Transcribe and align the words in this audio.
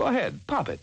Go 0.00 0.06
ahead, 0.06 0.40
pop 0.46 0.70
it. 0.70 0.80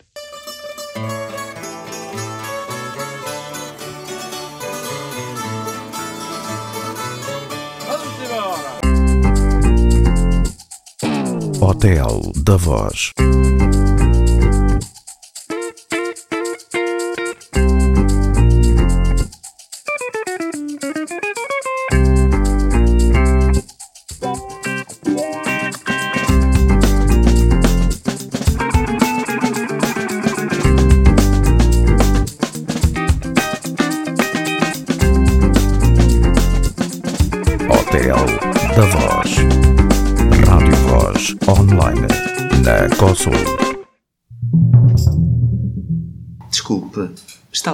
Hotel 11.58 12.32
da 12.44 12.56
Voz. 12.56 13.12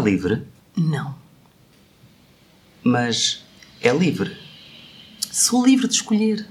Livre? 0.04 0.42
Não. 0.76 1.14
Mas 2.82 3.42
é 3.80 3.92
livre. 3.92 4.36
Sou 5.30 5.64
livre 5.64 5.88
de 5.88 5.94
escolher. 5.94 6.46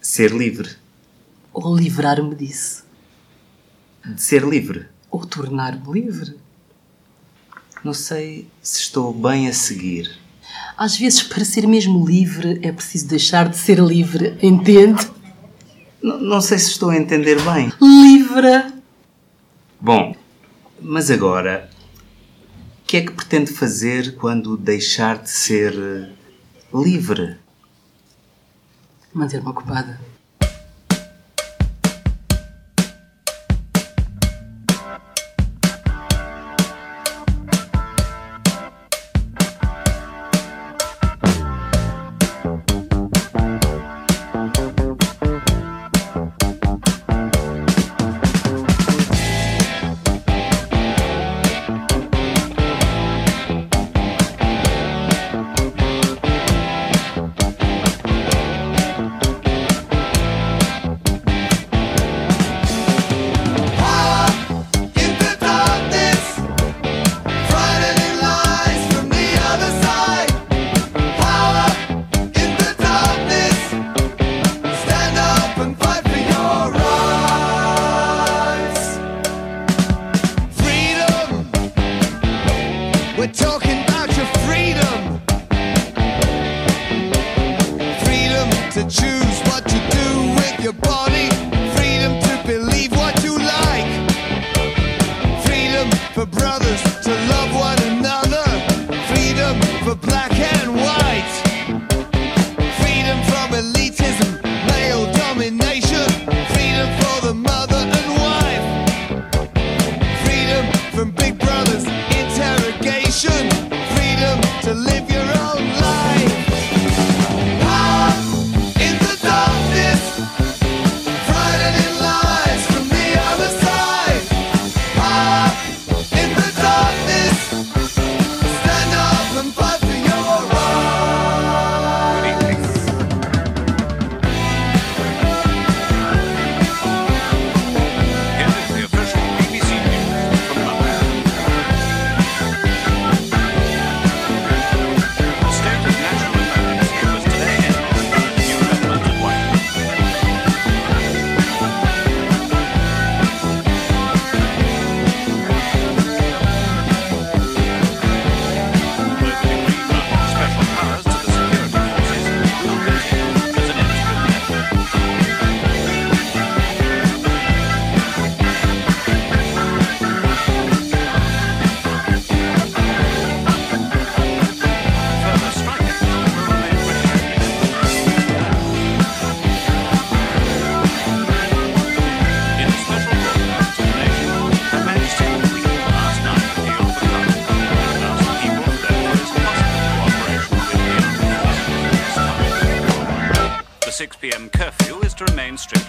Ser 0.00 0.30
livre. 0.32 0.70
Ou 1.52 1.74
livrar-me 1.76 2.34
disso. 2.34 2.84
De 4.04 4.20
ser 4.22 4.42
livre. 4.44 4.86
Ou 5.10 5.24
tornar-me 5.26 5.92
livre. 5.92 6.36
Não 7.82 7.94
sei 7.94 8.46
se 8.62 8.80
estou 8.82 9.12
bem 9.12 9.48
a 9.48 9.52
seguir. 9.52 10.18
Às 10.76 10.96
vezes, 10.96 11.22
para 11.22 11.44
ser 11.44 11.66
mesmo 11.66 12.06
livre, 12.06 12.58
é 12.62 12.72
preciso 12.72 13.06
deixar 13.08 13.48
de 13.48 13.56
ser 13.56 13.78
livre, 13.78 14.38
entende? 14.42 15.10
N- 16.02 16.18
não 16.22 16.40
sei 16.40 16.58
se 16.58 16.70
estou 16.70 16.90
a 16.90 16.96
entender 16.96 17.36
bem. 17.42 17.72
Livre! 17.80 18.72
Bom, 19.80 20.14
mas 20.82 21.10
agora, 21.10 21.70
o 22.82 22.86
que 22.86 22.96
é 22.96 23.00
que 23.02 23.12
pretende 23.12 23.52
fazer 23.52 24.16
quando 24.16 24.56
deixar 24.56 25.18
de 25.18 25.30
ser 25.30 25.74
livre? 26.72 27.36
Manter-me 29.12 29.48
ocupada. 29.48 30.00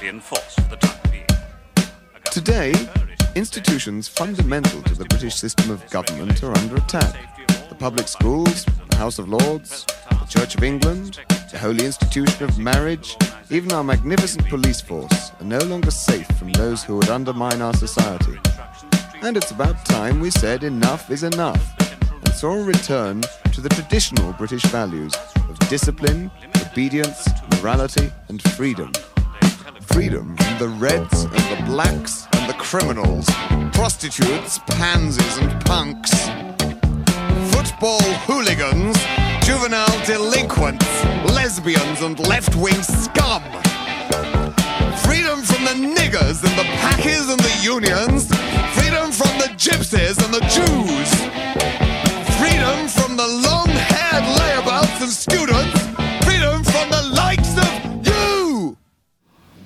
Strictly 0.02 0.10
enforced 0.10 0.60
for 0.60 0.70
the 0.70 0.78
time 0.78 1.12
being. 1.12 1.26
Today, 2.32 2.74
institutions 3.36 4.08
fundamental 4.08 4.82
to 4.84 4.96
the 4.96 5.06
British 5.06 5.36
system 5.36 5.70
of 5.70 5.88
government 5.92 6.42
are 6.44 6.58
under 6.58 6.78
attack. 6.78 7.14
The 7.70 7.76
public 7.76 8.08
schools, 8.08 8.66
the 8.90 8.96
House 8.96 9.20
of 9.20 9.30
Lords, 9.30 9.86
the 10.10 10.26
Church 10.28 10.56
of 10.56 10.64
England, 10.64 11.20
the 11.52 11.60
holy 11.60 11.86
institution 11.86 12.44
of 12.44 12.58
marriage, 12.58 13.16
even 13.52 13.72
our 13.72 13.84
magnificent 13.84 14.48
police 14.50 14.82
force 14.82 15.32
are 15.40 15.46
no 15.46 15.60
longer 15.60 15.92
safe 15.92 16.28
from 16.40 16.52
those 16.54 16.84
who 16.84 16.98
would 16.98 17.10
undermine 17.10 17.62
our 17.62 17.74
society. 17.76 18.40
And 19.22 19.38
it's 19.38 19.52
about 19.52 19.86
time 19.86 20.20
we 20.20 20.32
said 20.32 20.64
enough 20.64 21.12
is 21.12 21.24
enough 21.24 21.64
and 22.10 22.34
saw 22.34 22.54
a 22.54 22.64
return 22.64 23.22
to 23.54 23.62
the 23.62 23.70
traditional 23.70 24.34
British 24.34 24.64
values 24.64 25.14
of 25.48 25.60
discipline, 25.70 26.32
obedience, 26.66 27.28
morality, 27.52 28.12
and 28.30 28.42
freedom. 28.54 28.92
Freedom 29.80 30.36
from 30.36 30.58
the 30.60 30.68
reds 30.68 31.24
and 31.24 31.34
the 31.34 31.64
blacks 31.66 32.28
and 32.34 32.50
the 32.50 32.54
criminals, 32.54 33.26
prostitutes, 33.74 34.60
pansies, 34.68 35.38
and 35.38 35.66
punks. 35.66 36.12
Football 37.54 38.02
hooligans, 38.28 38.98
juvenile 39.46 40.06
delinquents, 40.06 40.86
lesbians, 41.26 42.02
and 42.02 42.20
left 42.20 42.56
wing 42.56 42.82
scum. 42.82 43.44
Freedom 45.06 45.42
from 45.42 45.66
the 45.66 45.78
niggers 45.96 46.44
and 46.44 46.58
the 46.58 46.68
packers 46.80 47.30
and 47.30 47.40
the 47.40 47.60
unions. 47.64 48.28
Freedom 48.76 49.12
from 49.12 49.38
the 49.40 49.50
gypsies 49.58 50.18
and 50.24 50.34
the 50.34 50.42
Jews. 50.52 51.12
Freedom 52.40 52.88
from 52.88 53.18
the 53.18 53.28
long 53.28 53.68
haired 53.68 54.24
layabouts 54.40 55.02
and 55.02 55.12
students. 55.12 55.81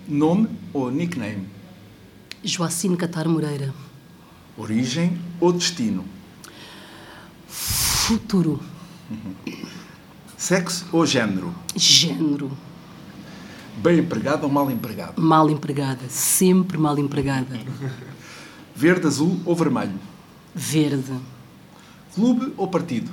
Nome 0.07 0.47
ou 0.71 0.91
nickname? 0.91 1.47
Joacine 2.43 2.95
Catar 2.95 3.27
Moreira. 3.27 3.73
Origem 4.55 5.17
ou 5.39 5.51
destino? 5.51 6.05
Futuro. 7.47 8.61
Sexo 10.37 10.85
ou 10.91 11.05
género? 11.05 11.55
Género. 11.75 12.51
Bem 13.77 13.99
empregado 13.99 14.43
ou 14.43 14.51
mal 14.51 14.69
empregado? 14.69 15.19
Mal 15.19 15.49
empregada. 15.49 16.07
Sempre 16.07 16.77
mal 16.77 16.97
empregada. 16.99 17.59
Verde, 18.75 19.07
azul 19.07 19.39
ou 19.43 19.55
vermelho? 19.55 19.99
Verde. 20.53 21.19
Clube 22.13 22.53
ou 22.57 22.67
partido? 22.67 23.11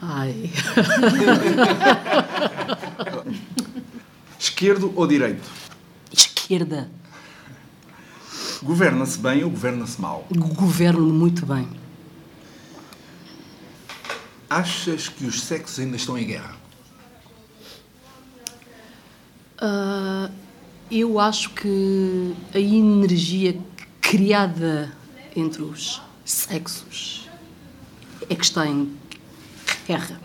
Ai. 0.00 0.50
Esquerdo 4.60 4.92
ou 4.94 5.06
direito? 5.06 5.50
Esquerda. 6.12 6.90
Governa-se 8.62 9.18
bem 9.18 9.42
ou 9.42 9.48
governa-se 9.48 9.98
mal? 9.98 10.26
Governo 10.30 11.06
muito 11.14 11.46
bem. 11.46 11.66
Achas 14.50 15.08
que 15.08 15.24
os 15.24 15.40
sexos 15.40 15.78
ainda 15.78 15.96
estão 15.96 16.18
em 16.18 16.26
guerra? 16.26 16.54
Ah, 19.56 20.30
eu 20.90 21.18
acho 21.18 21.48
que 21.54 22.36
a 22.52 22.58
energia 22.58 23.58
criada 23.98 24.94
entre 25.34 25.62
os 25.62 26.02
sexos 26.22 27.30
é 28.28 28.34
que 28.34 28.44
está 28.44 28.66
em 28.66 28.94
guerra. 29.86 30.20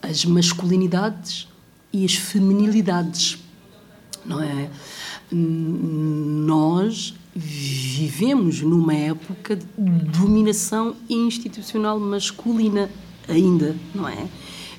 As 0.00 0.24
masculinidades 0.24 1.48
e 1.96 2.04
as 2.04 2.14
feminilidades, 2.14 3.38
não 4.22 4.42
é? 4.42 4.68
Nós 5.32 7.14
vivemos 7.34 8.60
numa 8.60 8.92
época 8.92 9.56
de 9.56 9.64
dominação 10.18 10.94
institucional 11.08 11.98
masculina 11.98 12.90
ainda, 13.26 13.74
não 13.94 14.06
é? 14.06 14.28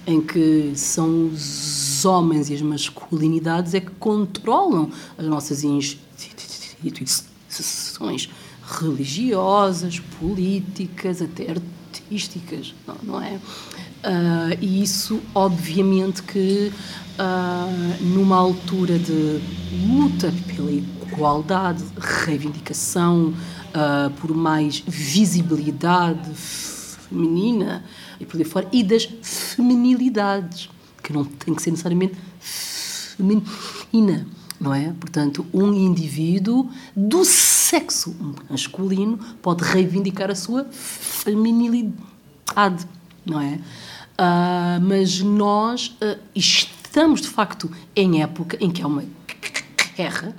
Em 0.05 0.21
que 0.21 0.73
são 0.75 1.29
os 1.29 2.05
homens 2.05 2.51
e 2.51 2.53
as 2.53 2.61
masculinidades 2.61 3.73
é 3.73 3.79
que 3.79 3.89
controlam 3.99 4.91
as 5.17 5.25
nossas 5.25 5.63
instituições 5.63 8.29
religiosas, 8.79 9.99
políticas, 10.19 11.19
até 11.19 11.49
artísticas, 11.49 12.75
não, 12.85 12.95
não 13.01 13.19
é? 13.19 13.39
Ah, 14.03 14.55
e 14.61 14.81
isso, 14.81 15.21
obviamente, 15.33 16.21
que 16.23 16.71
ah, 17.17 17.67
numa 17.99 18.35
altura 18.35 18.99
de 18.99 19.41
luta 19.87 20.33
pela 20.47 20.71
igualdade, 20.71 21.83
reivindicação 21.97 23.33
ah, 23.73 24.11
por 24.19 24.35
mais 24.35 24.83
visibilidade 24.85 26.29
feminina 26.35 27.83
e 28.19 28.25
por 28.25 28.37
aí 28.37 28.43
fora, 28.43 28.67
e 28.71 28.83
das 28.83 29.07
feminilidades, 29.21 30.69
que 31.01 31.13
não 31.13 31.23
tem 31.23 31.53
que 31.53 31.61
ser 31.61 31.71
necessariamente 31.71 32.15
feminina, 32.39 34.27
não 34.59 34.73
é? 34.73 34.93
Portanto, 34.99 35.45
um 35.53 35.73
indivíduo 35.73 36.69
do 36.95 37.23
sexo 37.23 38.15
masculino 38.49 39.17
pode 39.41 39.63
reivindicar 39.63 40.31
a 40.31 40.35
sua 40.35 40.65
feminilidade, 40.71 42.87
não 43.25 43.41
é? 43.41 43.59
Ah, 44.17 44.79
mas 44.81 45.19
nós 45.21 45.95
ah, 46.01 46.17
estamos, 46.33 47.21
de 47.21 47.27
facto, 47.27 47.71
em 47.95 48.23
época 48.23 48.57
em 48.59 48.71
que 48.71 48.81
há 48.81 48.87
uma 48.87 49.03
guerra, 49.95 50.35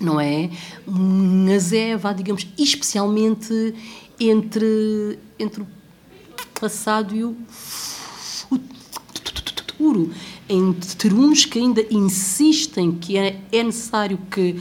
não 0.00 0.18
é? 0.18 0.50
Mas 0.86 1.72
é, 1.72 1.96
vá, 1.96 2.12
digamos, 2.12 2.46
especialmente 2.56 3.74
entre, 4.18 5.18
entre 5.38 5.62
o 5.62 5.66
passado 6.58 7.14
e 7.14 7.24
o 7.24 7.36
futuro. 9.80 10.10
Entre 10.48 11.14
uns 11.14 11.44
que 11.44 11.58
ainda 11.58 11.84
insistem 11.90 12.92
que 12.92 13.16
é, 13.16 13.40
é 13.52 13.62
necessário 13.62 14.18
que 14.30 14.60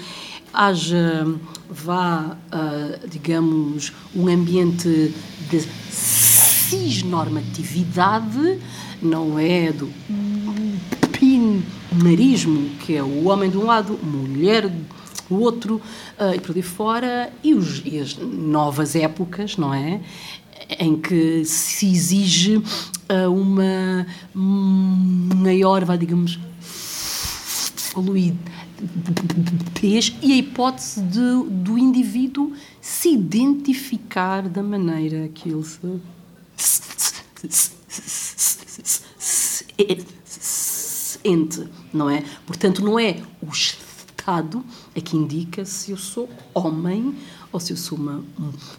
haja, 0.54 1.26
vá, 1.70 2.38
ah, 2.52 3.00
digamos, 3.10 3.92
um 4.16 4.28
ambiente 4.28 5.14
de 5.50 5.60
cisnormatividade, 6.70 8.60
não 9.02 9.40
é 9.40 9.72
do 9.72 9.90
binarismo, 11.20 12.70
que 12.86 12.96
é 12.96 13.04
o 13.04 13.26
homem 13.28 13.50
de 13.50 13.58
um 13.58 13.66
lado, 13.66 13.98
mulher 14.04 14.68
do 14.70 14.86
outro, 15.30 15.82
ah, 16.18 16.36
e 16.36 16.40
por 16.40 16.56
aí 16.56 16.62
fora, 16.62 17.32
e, 17.44 17.54
os- 17.54 17.82
e 17.86 18.00
as 18.00 18.18
novas 18.18 18.96
épocas, 18.96 19.58
não 19.58 19.74
é? 19.74 20.02
Em 20.80 20.96
que 20.98 21.44
se 21.46 21.88
exige 21.92 22.62
ah, 23.10 23.30
uma 23.30 24.06
maior, 24.36 25.84
vá, 25.86 25.96
digamos, 25.96 26.40
fluidez 26.62 28.38
e 30.22 30.32
a 30.34 30.36
hipótese 30.38 31.02
de, 31.02 31.44
do 31.50 31.78
indivíduo 31.78 32.54
se 32.80 33.10
identificar 33.14 34.48
da 34.48 34.62
maneira 34.64 35.28
que 35.34 35.50
ele 35.50 35.64
se 35.64 35.80
sente, 40.60 41.68
não 41.94 42.10
é? 42.10 42.24
Portanto, 42.46 42.84
não 42.84 43.00
é 43.00 43.22
o 43.42 43.52
Estado 43.52 44.64
a 44.96 45.02
que 45.02 45.18
indica 45.18 45.66
se 45.66 45.92
eu 45.92 45.98
sou 45.98 46.30
homem 46.54 47.16
ou 47.52 47.60
se 47.60 47.74
eu 47.74 47.78
sou 47.78 47.98
uma 47.98 48.24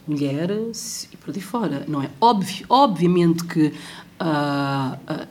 mulher 0.06 0.50
e 1.12 1.16
por 1.16 1.34
aí 1.34 1.40
fora, 1.40 1.84
não 1.88 2.02
é? 2.02 2.10
Obviamente 2.68 3.44
que 3.44 3.72
a 4.18 5.26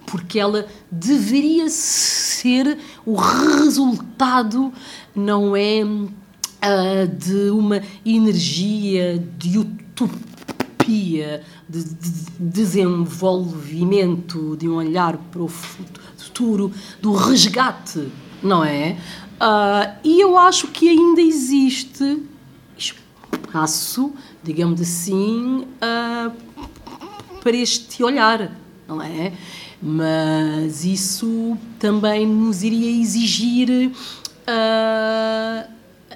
porque 0.08 0.38
ela 0.40 0.68
deveria 0.92 1.70
ser 1.70 2.78
o 3.06 3.16
resultado, 3.16 4.74
não 5.16 5.56
é 5.56 5.82
ah, 6.62 7.06
de 7.06 7.50
uma 7.50 7.82
energia 8.06 9.18
de 9.38 9.58
utopia, 10.82 11.44
de, 11.70 11.84
de 11.84 12.24
desenvolvimento, 12.40 14.58
de 14.58 14.68
um 14.68 14.76
olhar 14.76 15.16
para 15.18 15.42
o 15.42 15.48
futuro, 15.48 16.72
do 17.02 17.14
resgate, 17.14 18.10
não 18.42 18.64
é? 18.64 18.98
Ah, 19.40 19.96
e 20.04 20.22
eu 20.22 20.38
acho 20.38 20.68
que 20.68 20.90
ainda 20.90 21.22
existe 21.22 22.24
espaço, 22.78 24.14
digamos 24.44 24.82
assim, 24.82 25.66
ah, 25.82 26.32
para 27.42 27.56
este 27.56 28.04
olhar, 28.04 28.52
não 28.88 29.02
é? 29.02 29.34
Mas 29.82 30.86
isso 30.86 31.58
também 31.80 32.28
nos 32.28 32.64
iria 32.64 33.02
exigir 33.02 33.92
ah, 34.46 35.66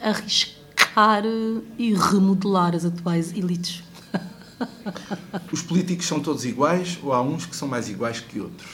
arriscar 0.01 1.23
e 1.77 1.93
remodelar 1.93 2.75
as 2.75 2.85
atuais 2.85 3.33
elites. 3.33 3.84
Os 5.51 5.61
políticos 5.61 6.07
são 6.07 6.19
todos 6.19 6.45
iguais 6.45 6.97
ou 7.03 7.13
há 7.13 7.21
uns 7.21 7.45
que 7.45 7.55
são 7.55 7.67
mais 7.67 7.87
iguais 7.89 8.19
que 8.19 8.39
outros? 8.39 8.69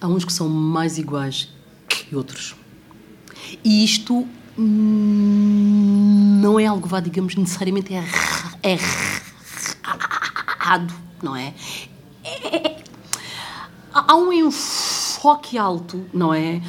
Há 0.00 0.06
uns 0.08 0.24
que 0.24 0.32
são 0.32 0.48
mais 0.48 0.98
iguais 0.98 1.48
que 1.88 2.14
outros. 2.14 2.54
E 3.64 3.84
isto 3.84 4.26
hum, 4.58 6.40
não 6.42 6.58
é 6.60 6.66
algo, 6.66 6.86
vá, 6.88 7.00
digamos, 7.00 7.34
necessariamente 7.36 7.94
erra- 7.94 8.58
errado, 8.62 8.94
não 11.22 11.34
é? 11.36 11.54
É- 12.24 12.78
Há 13.92 14.14
um 14.14 14.32
enfoque 14.32 15.58
alto, 15.58 16.04
não 16.14 16.32
é? 16.32 16.62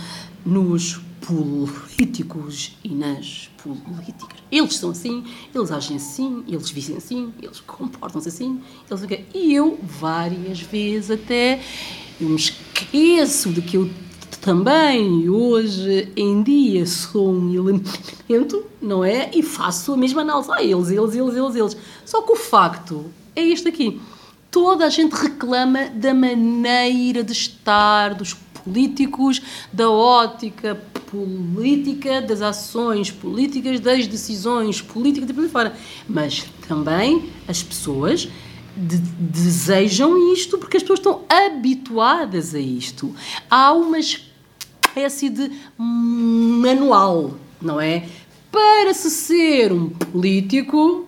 Nos 0.45 0.99
políticos 1.21 2.75
e 2.83 2.89
nas 2.89 3.49
políticas. 3.61 4.38
Eles 4.51 4.75
são 4.75 4.91
assim, 4.91 5.23
eles 5.53 5.71
agem 5.71 5.97
assim, 5.97 6.43
eles 6.47 6.69
vivem 6.71 6.97
assim, 6.97 7.33
eles 7.41 7.59
comportam-se 7.59 8.29
assim. 8.29 8.61
Eles... 8.89 9.27
E 9.33 9.53
eu, 9.53 9.79
várias 9.81 10.59
vezes 10.59 11.11
até, 11.11 11.61
eu 12.19 12.29
me 12.29 12.35
esqueço 12.35 13.51
de 13.51 13.61
que 13.61 13.77
eu 13.77 13.89
também 14.41 15.29
hoje 15.29 16.11
em 16.15 16.41
dia 16.41 16.85
sou 16.85 17.31
um 17.31 17.53
elemento, 17.53 18.65
não 18.81 19.03
é? 19.03 19.29
E 19.33 19.43
faço 19.43 19.93
a 19.93 19.97
mesma 19.97 20.21
análise. 20.21 20.49
Ah, 20.51 20.63
eles, 20.63 20.89
eles, 20.89 21.15
eles, 21.15 21.35
eles, 21.35 21.55
eles. 21.55 21.77
Só 22.05 22.21
que 22.21 22.31
o 22.31 22.35
facto 22.35 23.05
é 23.35 23.41
este 23.41 23.67
aqui. 23.67 24.01
Toda 24.49 24.85
a 24.85 24.89
gente 24.89 25.13
reclama 25.13 25.87
da 25.87 26.13
maneira 26.13 27.23
de 27.23 27.33
estar 27.33 28.15
dos 28.15 28.33
políticos, 28.69 29.41
da 29.73 29.89
ótica 29.89 30.75
política, 31.09 32.21
das 32.21 32.41
ações 32.41 33.09
políticas, 33.09 33.79
das 33.79 34.05
decisões 34.07 34.79
políticas 34.81 35.29
e 35.29 35.33
por 35.33 35.43
aí 35.43 35.49
fora. 35.49 35.75
Mas 36.07 36.45
também 36.67 37.29
as 37.47 37.63
pessoas 37.63 38.29
de- 38.77 38.97
desejam 39.19 40.31
isto 40.33 40.57
porque 40.59 40.77
as 40.77 40.83
pessoas 40.83 40.99
estão 40.99 41.21
habituadas 41.27 42.53
a 42.53 42.59
isto. 42.59 43.13
Há 43.49 43.73
uma 43.73 43.97
espécie 43.99 45.29
de 45.29 45.51
manual, 45.77 47.35
não 47.59 47.81
é? 47.81 48.07
Para 48.51 48.93
se 48.93 49.09
ser 49.09 49.71
um 49.71 49.89
político, 49.89 51.07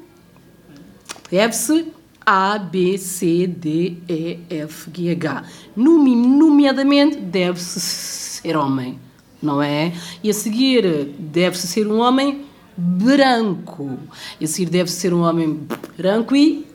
deve-se 1.30 1.86
A, 2.26 2.58
B, 2.58 2.98
C, 2.98 3.48
D, 3.48 3.98
E, 4.08 4.40
F, 4.50 4.90
G, 4.96 5.12
H. 5.12 5.44
Nome- 5.76 6.16
Nomeadamente, 6.16 7.18
deve-se 7.18 7.80
ser 7.80 8.56
homem, 8.56 9.00
não 9.42 9.62
é? 9.62 9.94
E 10.24 10.30
a 10.30 10.34
seguir, 10.34 11.14
deve-se 11.18 11.68
ser 11.68 11.88
um 11.88 12.00
homem 12.00 12.46
branco. 12.78 13.98
E 14.40 14.46
a 14.46 14.48
seguir, 14.48 14.70
deve-se 14.70 14.98
ser 14.98 15.14
um 15.14 15.22
homem 15.22 15.62
branco 15.98 16.36
e 16.36 16.66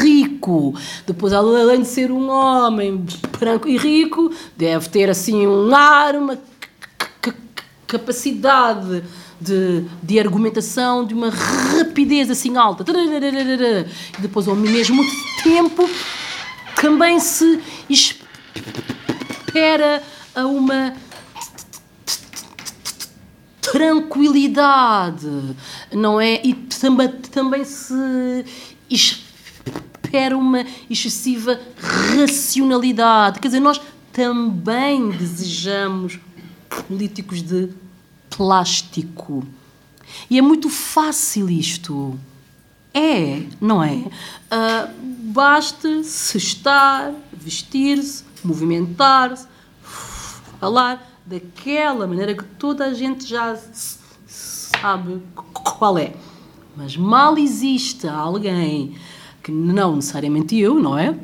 rico. 0.00 0.74
Depois, 1.06 1.32
além 1.32 1.82
de 1.82 1.88
ser 1.88 2.10
um 2.10 2.28
homem 2.28 3.04
branco 3.38 3.68
e 3.68 3.76
rico, 3.76 4.32
deve 4.56 4.88
ter 4.88 5.08
assim 5.10 5.46
um 5.46 5.74
ar, 5.74 6.14
uma 6.16 6.38
capacidade 7.86 9.04
de, 9.44 9.84
de 10.02 10.18
argumentação, 10.18 11.04
de 11.04 11.14
uma 11.14 11.30
rapidez 11.30 12.30
assim 12.30 12.56
alta. 12.56 12.84
E 14.16 14.20
depois, 14.20 14.48
ao 14.48 14.56
mesmo 14.56 15.04
tempo, 15.42 15.88
também 16.80 17.20
se 17.20 17.60
espera 17.88 20.02
a 20.34 20.46
uma 20.46 20.94
tranquilidade, 23.60 25.56
não 25.92 26.20
é? 26.20 26.40
E 26.44 26.54
também, 26.54 27.08
também 27.08 27.64
se 27.64 28.44
espera 28.88 30.36
uma 30.36 30.64
excessiva 30.88 31.60
racionalidade. 32.16 33.40
Quer 33.40 33.48
dizer, 33.48 33.60
nós 33.60 33.80
também 34.12 35.10
desejamos 35.10 36.18
políticos 36.68 37.42
de 37.42 37.68
plástico. 38.36 39.44
E 40.28 40.38
é 40.38 40.42
muito 40.42 40.68
fácil 40.68 41.48
isto. 41.48 42.18
É, 42.92 43.42
não 43.60 43.82
é? 43.82 44.04
Ah, 44.50 44.88
basta 45.00 46.04
se 46.04 46.38
estar, 46.38 47.12
vestir-se, 47.32 48.24
movimentar-se, 48.44 49.48
falar 50.60 51.04
daquela 51.26 52.06
maneira 52.06 52.34
que 52.34 52.44
toda 52.44 52.84
a 52.84 52.94
gente 52.94 53.26
já 53.26 53.58
sabe 54.26 55.20
qual 55.52 55.98
é. 55.98 56.12
Mas 56.76 56.96
mal 56.96 57.36
existe 57.38 58.06
alguém 58.06 58.94
que 59.42 59.50
não 59.50 59.96
necessariamente 59.96 60.56
eu, 60.56 60.74
não 60.80 60.96
é? 60.96 61.16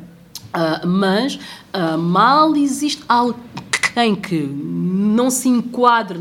Ah, 0.53 0.81
mas 0.85 1.39
ah, 1.71 1.95
mal 1.97 2.53
existe 2.55 3.03
alguém 3.07 4.15
que 4.15 4.41
não 4.41 5.29
se 5.29 5.47
enquadre 5.47 6.17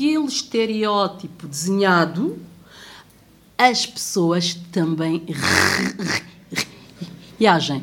naquele 0.00 0.24
estereótipo 0.24 1.46
desenhado, 1.46 2.38
as 3.58 3.84
pessoas 3.84 4.54
também 4.72 5.26
reagem, 7.38 7.82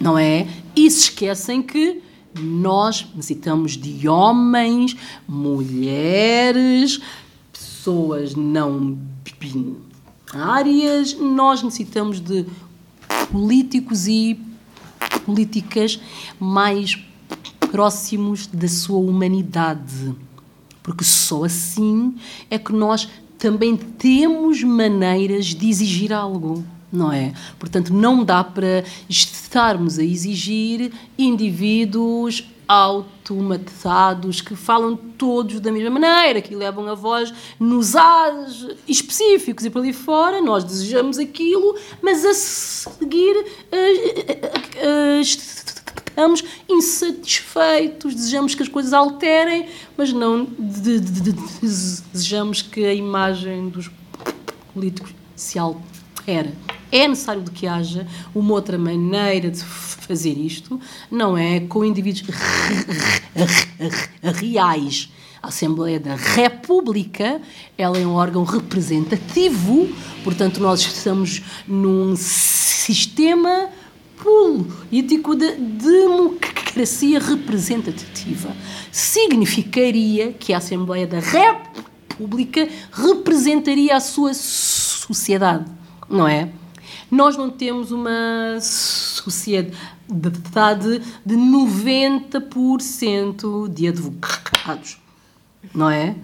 não 0.00 0.18
é? 0.18 0.48
E 0.74 0.90
se 0.90 1.02
esquecem 1.02 1.62
que 1.62 2.02
nós 2.36 3.06
necessitamos 3.14 3.76
de 3.76 4.08
homens, 4.08 4.96
mulheres, 5.28 7.00
pessoas 7.52 8.34
não 8.34 8.98
binárias, 9.38 11.14
nós 11.14 11.62
necessitamos 11.62 12.18
de 12.18 12.44
políticos 13.30 14.08
e 14.08 14.40
políticas 15.24 16.00
mais 16.40 16.98
próximos 17.70 18.48
da 18.48 18.66
sua 18.66 18.98
humanidade. 18.98 20.16
Porque 20.82 21.04
só 21.04 21.44
assim 21.44 22.14
é 22.50 22.58
que 22.58 22.72
nós 22.72 23.08
também 23.38 23.76
temos 23.76 24.62
maneiras 24.62 25.46
de 25.46 25.68
exigir 25.68 26.12
algo, 26.12 26.64
não 26.92 27.12
é? 27.12 27.32
Portanto, 27.58 27.92
não 27.92 28.24
dá 28.24 28.44
para 28.44 28.84
estarmos 29.08 29.98
a 29.98 30.04
exigir 30.04 30.92
indivíduos 31.18 32.48
automatizados 32.68 34.40
que 34.40 34.54
falam 34.56 34.96
todos 34.96 35.60
da 35.60 35.70
mesma 35.70 35.98
maneira, 35.98 36.40
que 36.40 36.54
levam 36.54 36.88
a 36.88 36.94
voz 36.94 37.32
nos 37.58 37.94
A's 37.94 38.66
específicos 38.88 39.64
e 39.64 39.70
por 39.70 39.80
ali 39.80 39.92
fora. 39.92 40.40
Nós 40.40 40.64
desejamos 40.64 41.18
aquilo, 41.18 41.76
mas 42.00 42.24
a 42.24 42.32
seguir 42.32 43.44
eh, 43.70 43.76
eh, 43.76 44.50
eh, 44.76 45.20
estamos 46.12 46.44
insatisfeitos, 46.68 48.14
desejamos 48.14 48.54
que 48.54 48.62
as 48.62 48.68
coisas 48.68 48.92
alterem, 48.92 49.66
mas 49.96 50.12
não 50.12 50.44
de- 50.44 51.00
de- 51.00 51.32
de- 51.32 51.36
desejamos 52.12 52.60
que 52.62 52.84
a 52.84 52.92
imagem 52.94 53.68
dos 53.70 53.90
políticos 54.74 55.12
se 55.34 55.58
altere. 55.58 56.50
É 56.90 57.08
necessário 57.08 57.42
que 57.44 57.66
haja 57.66 58.06
uma 58.34 58.52
outra 58.52 58.76
maneira 58.76 59.50
de 59.50 59.62
fazer 59.62 60.36
isto, 60.38 60.78
não 61.10 61.36
é 61.38 61.60
com 61.60 61.82
indivíduos 61.84 62.22
reais. 64.38 65.10
A 65.42 65.48
Assembleia 65.48 65.98
da 65.98 66.14
República, 66.14 67.40
ela 67.76 67.98
é 67.98 68.06
um 68.06 68.12
órgão 68.14 68.44
representativo, 68.44 69.88
portanto 70.22 70.60
nós 70.60 70.80
estamos 70.82 71.42
num 71.66 72.14
sistema 72.14 73.68
político 74.22 75.34
de 75.34 75.56
democracia 75.56 77.18
representativa. 77.18 78.54
Significaria 78.90 80.32
que 80.32 80.54
a 80.54 80.58
Assembleia 80.58 81.06
da 81.06 81.18
República 81.18 82.68
representaria 82.92 83.96
a 83.96 84.00
sua 84.00 84.32
sociedade, 84.32 85.64
não 86.08 86.28
é? 86.28 86.50
Nós 87.10 87.36
não 87.36 87.50
temos 87.50 87.90
uma 87.90 88.58
sociedade 88.60 89.76
de 90.08 91.36
90% 91.36 93.68
de 93.68 93.88
advogados, 93.88 94.98
não 95.74 95.90
é? 95.90 96.14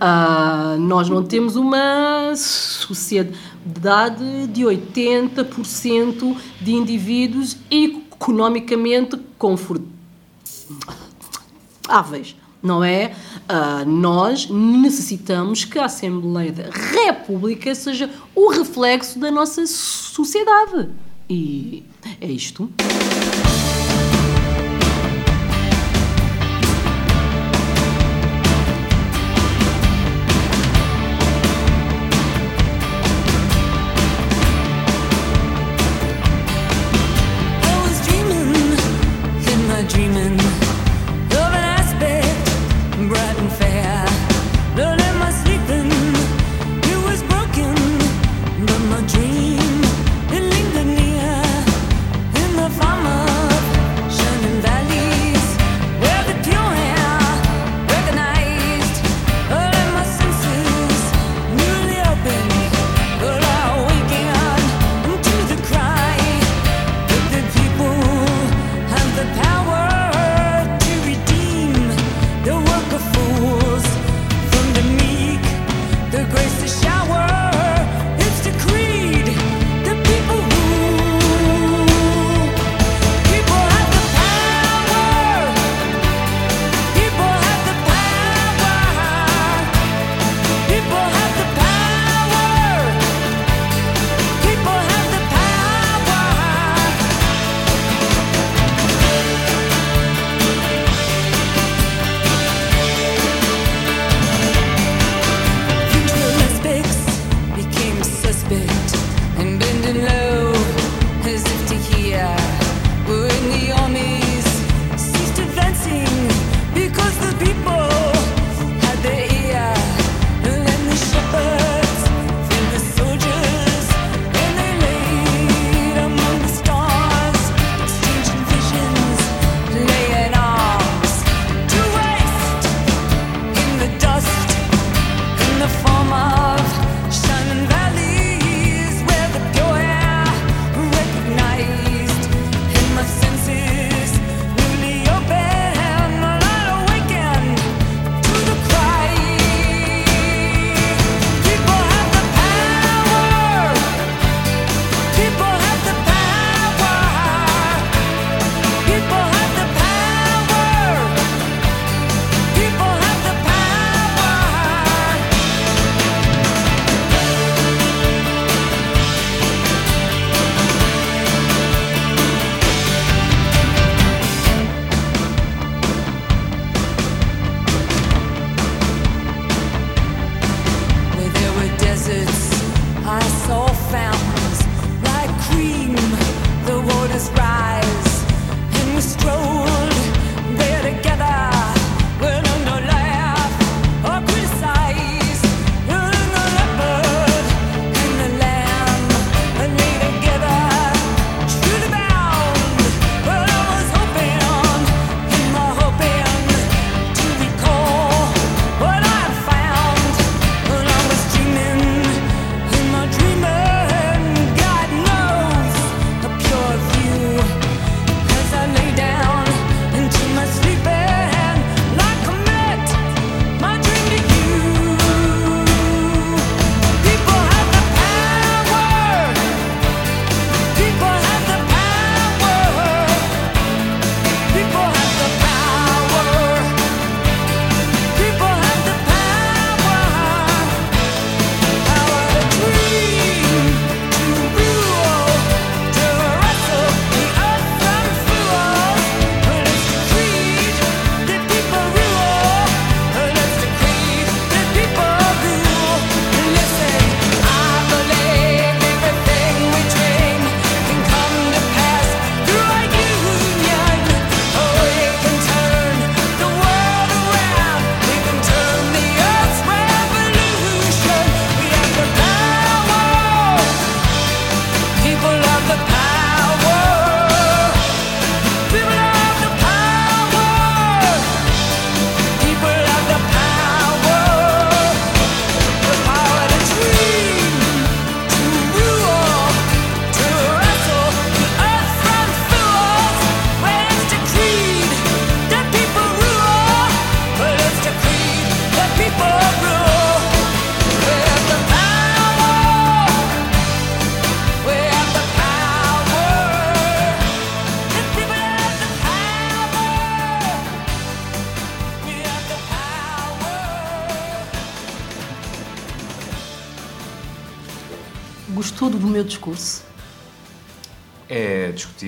Ah, 0.00 0.76
nós 0.78 1.08
não 1.08 1.24
temos 1.24 1.56
uma 1.56 2.34
sociedade 2.36 4.46
de 4.48 4.62
80% 4.62 6.36
de 6.60 6.72
indivíduos 6.72 7.56
economicamente 7.70 9.16
confortáveis, 9.38 12.36
não 12.62 12.84
é? 12.84 13.14
Ah, 13.48 13.84
nós 13.86 14.50
necessitamos 14.50 15.64
que 15.64 15.78
a 15.78 15.86
Assembleia 15.86 16.52
da 16.52 16.68
República 16.70 17.74
seja 17.74 18.10
o 18.34 18.50
reflexo 18.50 19.18
da 19.18 19.30
nossa 19.30 19.66
sociedade. 19.66 20.90
E 21.28 21.84
é 22.20 22.26
isto. 22.26 22.70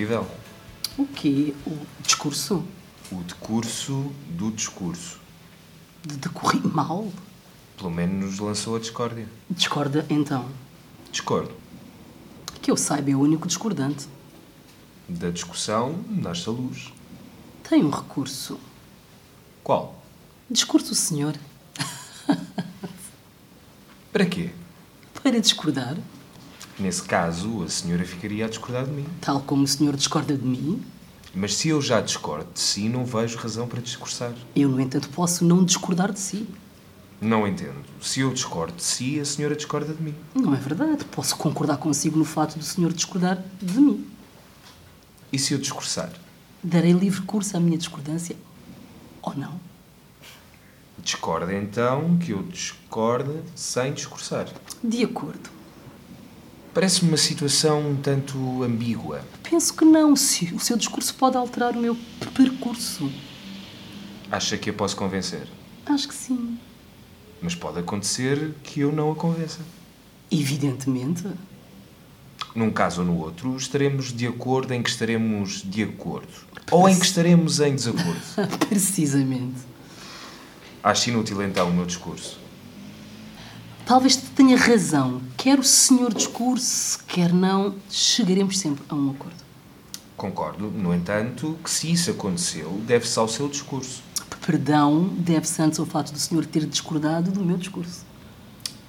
Discutível 0.05 0.27
O 0.97 1.05
quê? 1.07 1.53
O 1.65 1.77
discurso? 2.01 2.63
o 3.11 3.23
decurso 3.23 4.11
do 4.29 4.51
discurso. 4.51 5.19
De 6.03 6.15
decorrer 6.17 6.65
mal? 6.65 7.11
Pelo 7.77 7.91
menos 7.91 8.39
lançou 8.39 8.75
a 8.75 8.79
discórdia. 8.79 9.27
Discorda 9.49 10.05
então. 10.09 10.49
Discordo. 11.11 11.51
Que 12.61 12.71
eu 12.71 12.77
saiba, 12.77 13.11
é 13.11 13.15
o 13.15 13.19
único 13.19 13.47
discordante. 13.47 14.07
Da 15.07 15.29
discussão 15.29 16.03
nasce 16.09 16.49
a 16.49 16.51
luz. 16.51 16.91
Tem 17.67 17.83
um 17.83 17.89
recurso. 17.91 18.59
Qual? 19.63 20.03
Discurso, 20.49 20.95
senhor. 20.95 21.35
Para 24.11 24.25
quê? 24.25 24.49
Para 25.13 25.39
discordar, 25.39 25.95
Nesse 26.77 27.03
caso, 27.03 27.63
a 27.63 27.69
senhora 27.69 28.03
ficaria 28.03 28.45
a 28.45 28.49
discordar 28.49 28.85
de 28.85 28.91
mim. 28.91 29.05
tal 29.21 29.41
como 29.41 29.63
o 29.63 29.67
senhor 29.67 29.95
discorda 29.95 30.35
de 30.37 30.45
mim, 30.45 30.83
Mas 31.33 31.55
se 31.55 31.69
eu 31.69 31.81
já 31.81 31.99
discordo 32.01 32.47
de 32.53 32.59
si, 32.59 32.87
não 32.89 33.05
vejo 33.05 33.37
razão 33.37 33.67
para 33.67 33.81
discursar. 33.81 34.33
eu, 34.55 34.69
no 34.69 34.79
entanto, 34.79 35.09
posso 35.09 35.43
não 35.45 35.63
discordar 35.63 36.11
de 36.11 36.19
si. 36.19 36.47
Não 37.21 37.47
entendo. 37.47 37.81
Se 38.01 38.19
eu 38.19 38.33
discordo 38.33 38.73
de 38.73 38.83
si, 38.83 39.19
a 39.19 39.25
senhora 39.25 39.55
discorda 39.55 39.93
de 39.93 40.01
mim. 40.01 40.13
Não 40.33 40.53
é 40.53 40.57
verdade. 40.57 41.05
Posso 41.05 41.35
concordar 41.37 41.77
consigo 41.77 42.17
no 42.19 42.25
fato 42.25 42.57
do 42.59 42.63
senhor 42.63 42.91
discordar 42.93 43.41
de 43.61 43.79
mim. 43.79 44.05
E 45.31 45.39
se 45.39 45.53
eu 45.53 45.57
discursar? 45.59 46.11
Darei 46.61 46.91
livre 46.91 47.21
curso 47.21 47.55
à 47.55 47.59
minha 47.59 47.77
discordância. 47.77 48.35
Ou 49.21 49.33
não? 49.35 49.59
Discorda 50.99 51.53
então 51.53 52.17
que 52.17 52.31
eu 52.31 52.43
discorde 52.43 53.31
sem 53.55 53.93
discursar. 53.93 54.47
De 54.83 55.03
acordo. 55.03 55.49
Parece-me 56.75 57.07
uma 57.07 57.17
situação 57.17 57.91
um 57.91 57.95
tanto 57.95 58.61
ambígua. 58.61 59.23
Penso 59.49 59.73
que 59.73 59.85
não. 59.85 60.13
Se 60.13 60.53
o 60.53 60.59
seu 60.59 60.75
discurso 60.75 61.15
pode 61.15 61.37
alterar 61.37 61.71
o 61.71 61.79
meu 61.79 61.97
percurso. 62.35 63.09
Acha 64.29 64.57
que 64.57 64.69
a 64.69 64.73
posso 64.73 64.93
convencer? 64.97 65.47
Acho 65.85 66.09
que 66.09 66.13
sim. 66.13 66.59
Mas 67.41 67.55
pode 67.55 67.79
acontecer 67.79 68.53
que 68.61 68.81
eu 68.81 68.91
não 68.91 69.09
a 69.09 69.15
convença. 69.15 69.61
Evidentemente. 70.29 71.23
Num 72.53 72.69
caso 72.69 73.03
ou 73.03 73.07
no 73.07 73.19
outro, 73.19 73.55
estaremos 73.55 74.11
de 74.11 74.27
acordo 74.27 74.73
em 74.73 74.83
que 74.83 74.89
estaremos 74.89 75.61
de 75.63 75.83
acordo. 75.83 76.27
Ou 76.71 76.89
em 76.89 76.99
que 76.99 77.05
estaremos 77.05 77.61
em 77.61 77.73
desacordo. 77.73 78.19
Precisamente. 78.67 79.61
Acho 80.83 81.09
inútil 81.09 81.41
então 81.41 81.69
o 81.69 81.73
meu 81.73 81.85
discurso. 81.85 82.37
Talvez 83.85 84.17
tenha 84.17 84.57
razão. 84.57 85.21
Quer 85.45 85.59
o 85.59 85.63
senhor 85.63 86.11
discurso, 86.11 86.97
quer 87.07 87.31
não, 87.31 87.75
chegaremos 87.87 88.57
sempre 88.57 88.83
a 88.89 88.95
um 88.95 89.11
acordo. 89.11 89.37
Concordo, 90.17 90.71
no 90.71 90.91
entanto, 90.91 91.55
que 91.63 91.69
se 91.69 91.91
isso 91.91 92.09
aconteceu, 92.09 92.81
deve-se 92.87 93.19
ao 93.19 93.27
seu 93.27 93.47
discurso. 93.47 94.01
Perdão 94.43 95.07
deve-se 95.07 95.61
antes 95.61 95.77
ao 95.79 95.85
fato 95.85 96.11
do 96.11 96.17
senhor 96.17 96.47
ter 96.47 96.65
discordado 96.65 97.29
do 97.29 97.45
meu 97.45 97.57
discurso. 97.57 98.03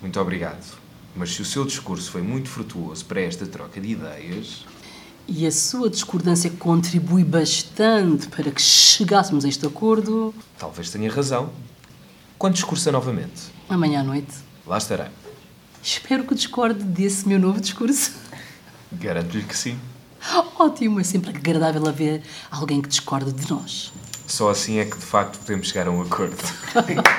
Muito 0.01 0.19
obrigado. 0.19 0.79
Mas 1.14 1.35
se 1.35 1.42
o 1.42 1.45
seu 1.45 1.62
discurso 1.66 2.11
foi 2.11 2.23
muito 2.23 2.49
frutuoso 2.49 3.05
para 3.05 3.21
esta 3.21 3.45
troca 3.45 3.79
de 3.79 3.88
ideias, 3.88 4.64
E 5.29 5.47
a 5.47 5.53
sua 5.53 5.90
discordância 5.90 6.49
contribui 6.49 7.23
bastante 7.23 8.29
para 8.29 8.51
que 8.51 8.62
chegássemos 8.62 9.45
a 9.45 9.49
este 9.49 9.66
acordo 9.66 10.35
talvez 10.59 10.88
tenha 10.88 11.12
razão. 11.12 11.51
Quando 12.38 12.55
discursa 12.55 12.90
novamente, 12.90 13.42
amanhã 13.69 14.01
à 14.01 14.03
noite. 14.03 14.33
lá 14.66 14.79
estará. 14.79 15.11
Espero 15.87 16.25
que 16.25 16.35
discorde 16.35 16.83
desse 16.83 17.29
meu 17.29 17.38
novo 17.38 17.61
discurso. 17.61 18.11
Garanto-lhe 18.90 19.44
que 19.44 19.57
sim. 19.57 19.79
Ótimo, 20.59 20.99
é 20.99 21.05
sempre 21.05 21.31
agradável 21.31 21.87
haver 21.87 22.25
alguém 22.51 22.83
que 22.83 22.88
discorde 22.88 23.33
de 23.33 23.49
nós. 23.49 23.92
Só 24.27 24.51
assim 24.51 24.79
é 24.79 24.85
que 24.85 24.99
de 24.99 25.05
facto 25.05 25.38
podemos 25.38 25.68
chegar 25.68 25.87
a 25.87 25.92
um 25.92 26.03
acordo. 26.03 26.42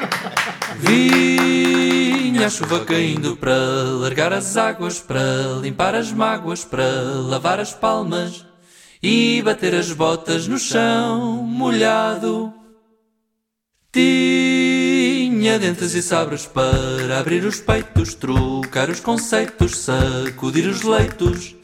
Vinha 0.79 2.45
a 2.45 2.49
chuva 2.49 2.83
caindo 2.83 3.37
para 3.37 3.55
largar 4.01 4.33
as 4.33 4.57
águas, 4.57 4.99
para 4.99 5.21
limpar 5.61 5.95
as 5.95 6.11
mágoas, 6.11 6.65
para 6.65 6.83
lavar 7.21 7.61
as 7.61 7.73
palmas 7.73 8.45
e 9.01 9.41
bater 9.43 9.73
as 9.75 9.93
botas 9.93 10.45
no 10.45 10.59
chão 10.59 11.41
molhado. 11.41 12.53
Tinha 15.39 15.59
dentes 15.59 15.93
e 15.93 16.01
sabres 16.01 16.47
para 16.47 17.19
abrir 17.19 17.45
os 17.45 17.59
peitos, 17.59 18.15
trocar 18.15 18.89
os 18.89 18.99
conceitos, 18.99 19.77
sacudir 19.77 20.67
os 20.67 20.81
leitos 20.81 21.55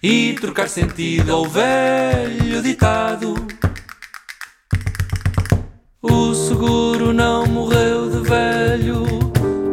e 0.00 0.34
trocar 0.34 0.68
sentido 0.68 1.32
ao 1.32 1.44
velho 1.44 2.62
ditado. 2.62 3.34
O 6.00 6.34
seguro 6.36 7.12
não 7.12 7.48
morreu 7.48 8.08
de 8.10 8.28
velho, 8.28 9.02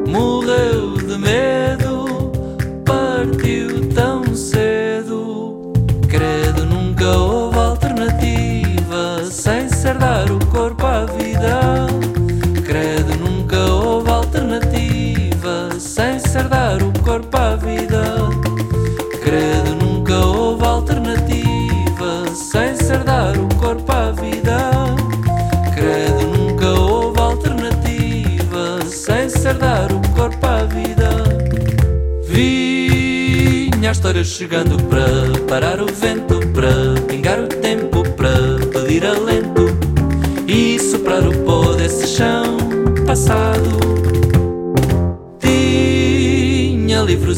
morreu 0.08 0.98
de 0.98 1.18
medo, 1.20 2.32
partiu 2.84 3.88
tão 3.94 4.36
cedo. 4.36 5.74
Credo, 6.10 6.66
nunca 6.66 7.06
o 17.14 17.20
corpo 17.20 17.38
à 17.38 17.56
vida. 17.56 18.04
Credo, 19.22 19.76
nunca 19.76 20.18
houve 20.26 20.66
alternativa 20.66 22.28
sem 22.34 22.76
ser 22.76 23.04
dar 23.04 23.38
o 23.38 23.48
corpo 23.56 23.92
à 23.92 24.12
vida. 24.12 24.72
Credo, 25.76 26.38
nunca 26.38 26.70
houve 26.70 27.20
alternativa 27.20 28.80
sem 28.90 29.30
ser 29.30 29.54
dar 29.56 29.92
o 29.92 30.02
corpo 30.16 30.46
à 30.46 30.64
vida. 30.64 31.10
Vinha 32.24 33.90
a 33.90 33.92
história 33.92 34.24
chegando 34.24 34.82
para 34.86 35.06
parar 35.48 35.82
o 35.82 35.94
vento, 35.94 36.40
para 36.48 37.00
pingar 37.08 37.40
o 37.42 37.48
tempo, 37.48 38.04
para 38.12 38.32
pedir 38.72 39.06
alento 39.06 39.68
e 40.48 40.80
soprar 40.80 41.28
o 41.28 41.38
pó 41.44 41.74
desse 41.74 42.08
chão 42.08 42.58
passado. 43.06 43.93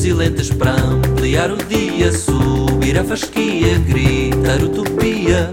E 0.06 0.14
lentes 0.14 0.52
para 0.52 0.72
ampliar 0.72 1.52
o 1.52 1.58
dia, 1.58 2.12
subir 2.12 2.98
a 3.00 3.04
fasquia, 3.04 3.80
gritar 3.80 4.62
utopia 4.62 5.50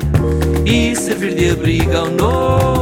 e 0.67 0.95
servir 0.95 1.35
de 1.35 1.51
abrigo 1.51 1.97
ao 1.97 2.11
novo 2.11 2.82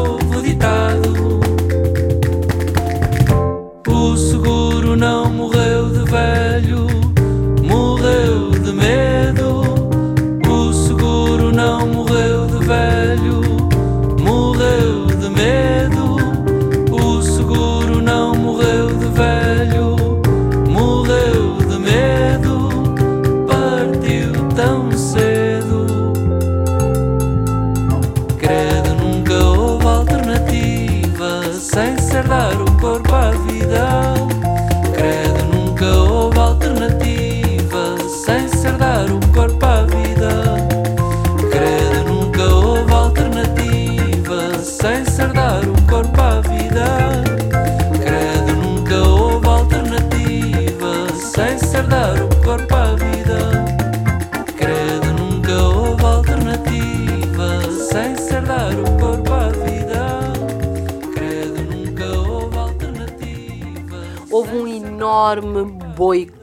enorme 65.31 65.65
boicote, 65.95 66.35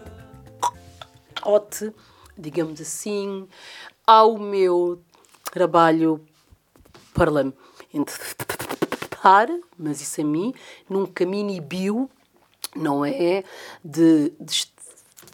digamos 2.37 2.79
assim, 2.79 3.45
ao 4.05 4.37
meu 4.37 5.01
trabalho 5.51 6.23
parlamentar, 7.13 7.57
mas 9.77 9.99
isso 10.01 10.21
a 10.21 10.23
mim 10.23 10.53
nunca 10.89 11.25
me 11.25 11.39
inibiu, 11.39 12.09
não 12.75 13.03
é? 13.03 13.43
De, 13.83 14.31
de 14.39 14.67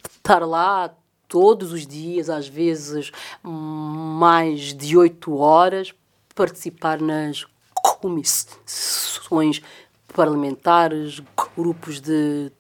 estar 0.10 0.44
lá 0.48 0.92
todos 1.28 1.72
os 1.72 1.86
dias, 1.86 2.32
às 2.32 2.48
vezes 2.48 3.12
mais 3.44 4.74
de 4.74 4.98
oito 4.98 5.36
horas, 5.38 5.94
participar 6.34 7.00
nas 7.00 7.46
comissões 7.76 9.62
parlamentares, 10.08 11.22
grupos 11.56 12.02
de 12.02 12.52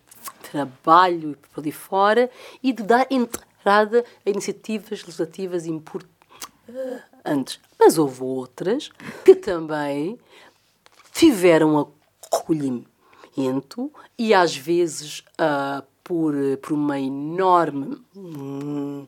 trabalho 0.53 1.31
e 1.31 1.35
por 1.35 1.61
ali 1.61 1.71
fora, 1.71 2.29
e 2.61 2.71
de 2.71 2.83
dar 2.83 3.07
entrada 3.09 4.05
a 4.23 4.29
iniciativas 4.29 5.03
legislativas 5.03 5.65
importantes. 5.65 7.59
Mas 7.79 7.97
houve 7.97 8.23
outras 8.23 8.91
que 9.25 9.33
também 9.33 10.19
tiveram 11.11 11.79
acolhimento 12.29 13.91
e 14.17 14.33
às 14.33 14.55
vezes 14.55 15.23
ah, 15.37 15.83
por, 16.03 16.35
por 16.61 16.73
uma 16.73 16.99
enorme 16.99 17.97
hum, 18.15 19.07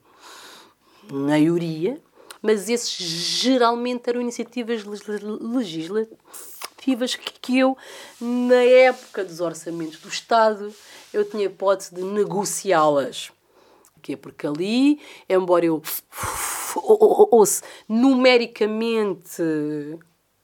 maioria, 1.11 2.01
mas 2.41 2.69
esses 2.69 2.97
geralmente 2.97 4.09
eram 4.09 4.21
iniciativas 4.21 4.83
legis- 4.83 5.21
legislativas 5.41 7.15
que 7.15 7.57
eu, 7.57 7.77
na 8.21 8.63
época 8.63 9.23
dos 9.23 9.39
orçamentos 9.39 9.99
do 9.99 10.07
Estado, 10.07 10.73
eu 11.15 11.23
tinha 11.23 11.45
hipótese 11.45 11.95
de 11.95 12.03
negociá-las. 12.03 13.31
Porquê? 13.93 14.17
Porque 14.17 14.45
ali, 14.45 14.99
embora 15.29 15.65
eu 15.65 15.81
fosse 15.81 17.63
numericamente 17.87 19.41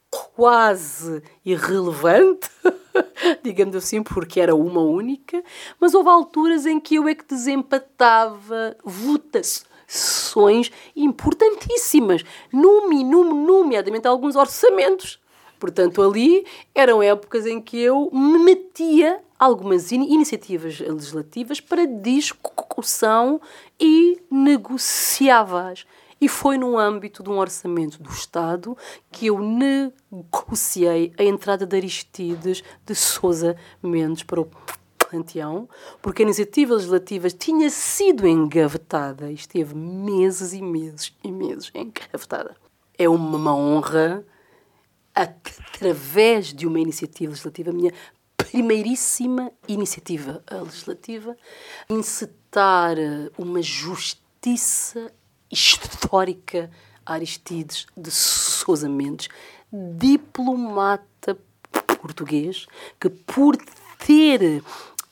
quase 0.09 1.21
irrelevante, 1.45 2.49
digamos 3.43 3.75
assim, 3.75 4.01
porque 4.01 4.39
era 4.39 4.55
uma 4.55 4.81
única, 4.81 5.43
mas 5.79 5.93
houve 5.93 6.09
alturas 6.09 6.65
em 6.65 6.79
que 6.79 6.95
eu 6.95 7.07
é 7.07 7.15
que 7.15 7.25
desempatava 7.25 8.75
votações 8.83 10.71
importantíssimas, 10.95 12.23
nome, 12.51 13.03
nome, 13.03 13.33
nomeadamente 13.33 14.07
alguns 14.07 14.35
orçamentos. 14.35 15.19
Portanto, 15.59 16.01
ali 16.01 16.45
eram 16.73 17.03
épocas 17.03 17.45
em 17.45 17.61
que 17.61 17.77
eu 17.77 18.09
me 18.11 18.39
metia 18.39 19.21
algumas 19.41 19.91
in- 19.91 20.13
iniciativas 20.13 20.79
legislativas 20.79 21.59
para 21.59 21.87
discussão 21.87 23.41
e 23.79 24.21
negociava-as. 24.29 25.83
E 26.21 26.27
foi 26.27 26.59
no 26.59 26.77
âmbito 26.77 27.23
de 27.23 27.31
um 27.31 27.39
orçamento 27.39 27.99
do 27.99 28.11
Estado 28.11 28.77
que 29.11 29.25
eu 29.25 29.39
negociei 29.39 31.11
a 31.17 31.23
entrada 31.23 31.65
de 31.65 31.75
Aristides 31.75 32.63
de 32.85 32.93
Sousa 32.93 33.57
Mendes 33.81 34.21
para 34.21 34.41
o 34.41 34.47
panteão, 35.09 35.67
porque 35.99 36.21
a 36.21 36.25
iniciativa 36.25 36.75
legislativa 36.75 37.27
tinha 37.31 37.71
sido 37.71 38.27
engavetada 38.27 39.31
e 39.31 39.33
esteve 39.33 39.73
meses 39.73 40.53
e 40.53 40.61
meses 40.61 41.11
e 41.23 41.31
meses 41.31 41.71
engavetada. 41.73 42.55
É 42.95 43.09
uma 43.09 43.55
honra, 43.55 44.23
através 45.15 46.53
de 46.53 46.67
uma 46.67 46.79
iniciativa 46.79 47.31
legislativa, 47.31 47.71
minha 47.71 47.91
primeiríssima 48.43 49.51
iniciativa 49.67 50.43
legislativa, 50.49 51.37
encetar 51.89 52.95
uma 53.37 53.61
justiça 53.61 55.11
histórica 55.51 56.69
a 57.05 57.13
Aristides 57.13 57.87
de 57.95 58.11
Sousa 58.11 58.87
Mendes, 58.87 59.27
diplomata 59.71 61.37
português, 61.99 62.67
que 62.99 63.09
por 63.09 63.57
ter 64.05 64.63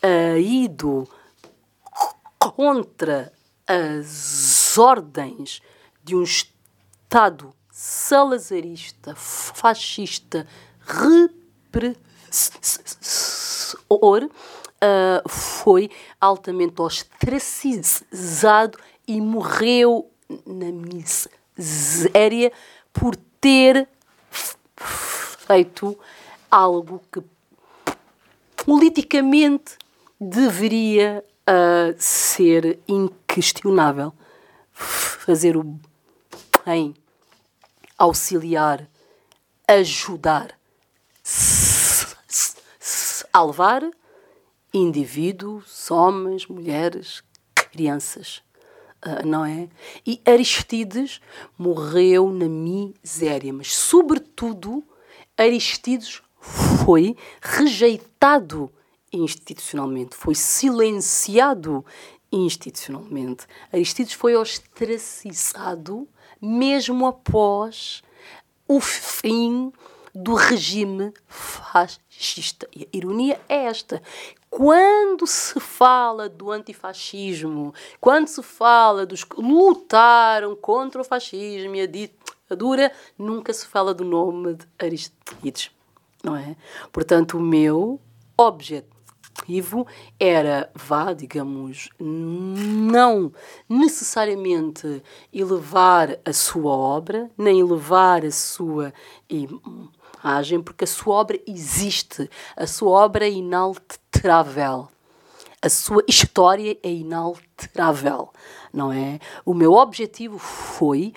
ah, 0.02 0.38
ido 0.38 1.08
contra 2.38 3.32
as 3.68 4.78
ordens 4.78 5.62
de 6.04 6.16
um 6.16 6.24
Estado 6.24 7.54
salazarista, 7.72 9.16
fascista, 9.16 10.48
repressor, 13.90 14.30
ah, 14.82 15.22
foi 15.28 15.90
altamente 16.20 16.82
ostracizado 16.82 18.78
e 19.08 19.20
morreu 19.22 20.10
na 20.46 20.72
miséria 20.72 22.52
por 22.94 23.16
ter 23.42 23.88
feito 24.78 25.98
algo 26.50 27.02
que 27.12 27.22
politicamente 28.66 29.78
deveria 30.20 31.24
ah, 31.46 31.94
ser 31.98 32.80
inquestionável. 32.88 34.14
Fazer 34.72 35.58
o 35.58 35.78
bem, 36.66 36.96
auxiliar, 37.98 38.88
ajudar, 39.68 40.59
salvar 43.34 43.84
indivíduos, 44.74 45.90
homens, 45.90 46.48
mulheres, 46.48 47.24
crianças. 47.56 48.42
ah, 49.02 49.24
não 49.26 49.46
é? 49.46 49.70
E 50.06 50.22
Aristides 50.26 51.22
morreu 51.58 52.32
na 52.32 52.50
miséria, 52.50 53.54
mas, 53.54 53.74
sobretudo, 53.76 54.84
Aristides 55.38 56.22
foi 56.86 57.16
rejeitado 57.42 58.70
institucionalmente, 59.12 60.16
foi 60.16 60.36
silenciado 60.36 61.86
institucionalmente. 62.32 63.48
Aristides 63.72 64.14
foi 64.14 64.36
ostracizado 64.36 66.08
mesmo 66.42 67.08
após 67.08 68.04
o 68.68 68.80
fim 68.80 69.72
do 70.22 70.34
regime 70.34 71.14
fascista. 71.28 72.68
E 72.76 72.84
a 72.84 72.98
ironia 72.98 73.40
é 73.48 73.66
esta. 73.66 74.02
Quando 74.50 75.26
se 75.26 75.60
fala 75.60 76.28
do 76.28 76.52
antifascismo, 76.52 77.74
quando 78.02 78.28
se 78.28 78.44
fala 78.44 79.06
dos 79.06 79.24
que 79.24 79.42
lutaram 79.42 80.56
contra 80.56 81.02
o 81.02 81.06
fascismo 81.06 81.76
e 81.76 81.82
a 81.82 81.88
ditadura, 81.88 82.92
nunca 83.18 83.54
se 83.54 83.66
fala 83.66 83.94
do 83.94 84.04
nome 84.04 84.56
de 84.56 84.68
Aristides, 84.78 85.72
não 86.24 86.36
é? 86.36 86.58
Portanto, 86.92 87.38
o 87.38 87.42
meu 87.42 88.02
objetivo 88.36 89.88
era, 90.20 90.70
vá, 90.76 91.14
digamos, 91.14 91.90
não 91.98 93.32
necessariamente 93.70 95.02
elevar 95.32 96.20
a 96.26 96.34
sua 96.34 96.72
obra, 96.72 97.32
nem 97.38 97.60
elevar 97.62 98.26
a 98.26 98.32
sua 98.32 98.92
porque 100.64 100.84
a 100.84 100.88
sua 100.88 101.16
obra 101.16 101.40
existe, 101.48 102.30
a 102.56 102.68
sua 102.68 102.92
obra 103.06 103.26
é 103.26 103.32
inalterável. 103.32 104.88
A 105.62 105.68
sua 105.70 106.04
história 106.08 106.78
é 106.82 106.90
inalterável, 106.90 108.30
não 108.74 108.94
é? 108.94 109.20
O 109.44 109.54
meu 109.54 109.74
objetivo 109.74 110.38
foi 110.38 111.14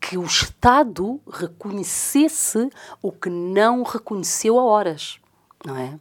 que 0.00 0.16
o 0.16 0.24
Estado 0.24 1.20
reconhecesse 1.30 2.70
o 3.02 3.12
que 3.12 3.28
não 3.28 3.82
reconheceu 3.82 4.58
a 4.58 4.64
horas, 4.64 5.18
não 5.64 5.76
é? 5.76 5.98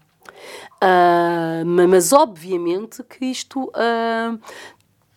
Ah, 0.79 1.63
ma- 1.65 1.87
mas 1.87 2.11
obviamente 2.13 3.03
que 3.03 3.25
isto 3.25 3.69
ah, 3.75 4.37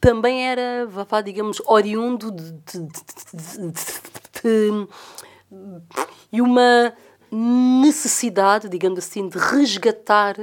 também 0.00 0.46
era, 0.46 0.86
vá, 0.86 1.20
digamos, 1.20 1.62
oriundo 1.66 2.30
de, 2.30 2.52
de- 2.52 2.88
de- 2.88 3.72
de- 4.42 4.88
e 6.32 6.42
uma 6.42 6.92
necessidade, 7.34 8.68
digamos 8.68 8.98
assim, 9.00 9.28
de 9.28 9.36
resgatar 9.38 10.36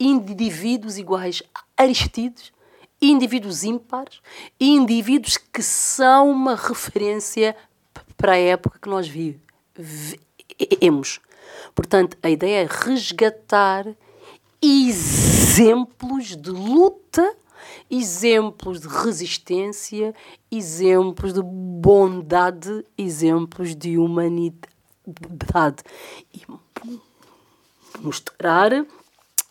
indivíduos 0.00 0.96
iguais 0.98 1.42
Aristides, 1.76 2.52
indivíduos 3.00 3.62
ímpares, 3.62 4.20
indivíduos 4.58 5.36
que 5.36 5.62
são 5.62 6.30
uma 6.30 6.56
referência 6.56 7.54
para 8.16 8.32
a 8.32 8.38
época 8.38 8.78
que 8.80 8.88
nós 8.88 9.06
vi- 9.06 9.38
vivemos. 9.76 11.20
Portanto, 11.74 12.16
a 12.22 12.30
ideia 12.30 12.64
é 12.64 12.68
resgatar 12.86 13.86
exemplos 14.62 16.36
de 16.36 16.50
luta, 16.50 17.36
exemplos 17.90 18.80
de 18.80 18.88
resistência, 18.88 20.14
exemplos 20.50 21.32
de 21.34 21.42
bondade, 21.42 22.84
exemplos 22.96 23.74
de 23.76 23.98
humanidade. 23.98 24.73
E 26.32 26.42
mostrar 28.00 28.72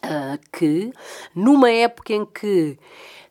ah, 0.02 0.40
que 0.52 0.92
numa 1.36 1.70
época 1.70 2.14
em 2.14 2.26
que 2.26 2.80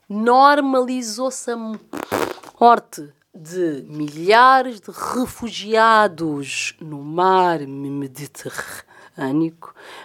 normalizou-se 0.08 1.50
a 1.50 1.56
morte 1.56 3.12
de 3.34 3.84
milhares 3.88 4.78
de 4.80 4.90
refugiados 4.90 6.76
no 6.80 7.02
mar 7.02 7.58
Mediterrâneo, 7.60 9.56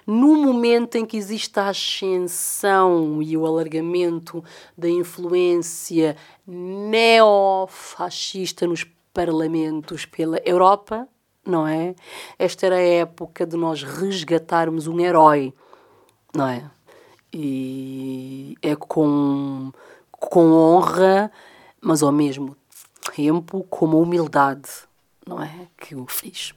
no 0.06 0.36
momento 0.36 0.96
em 0.96 1.06
que 1.06 1.16
existe 1.18 1.60
a 1.60 1.70
ascensão 1.70 3.22
e 3.22 3.38
o 3.38 3.46
alargamento 3.46 4.44
da 4.78 4.90
influência 4.90 6.16
neofascista 6.46 8.66
nos 8.66 8.86
parlamentos 9.14 10.06
pela 10.06 10.38
Europa, 10.46 11.08
não 11.48 11.68
é? 11.68 11.96
Esta 12.38 12.66
era 12.66 12.76
a 12.76 12.82
época 12.82 13.46
de 13.46 13.56
nós 13.56 13.82
resgatarmos 13.82 14.88
um 14.88 15.00
herói, 15.00 15.54
não 16.36 16.48
é? 16.48 16.70
E 17.34 18.56
é 18.62 18.76
com, 18.76 19.72
com 20.12 20.52
honra, 20.52 21.32
mas 21.82 22.04
ao 22.04 22.12
mesmo 22.12 22.56
tempo 23.16 23.66
com 23.70 23.86
uma 23.86 23.98
humildade, 23.98 24.70
não 25.26 25.42
é? 25.42 25.68
Que 25.78 25.96
o 25.96 26.06
fiz. 26.08 26.54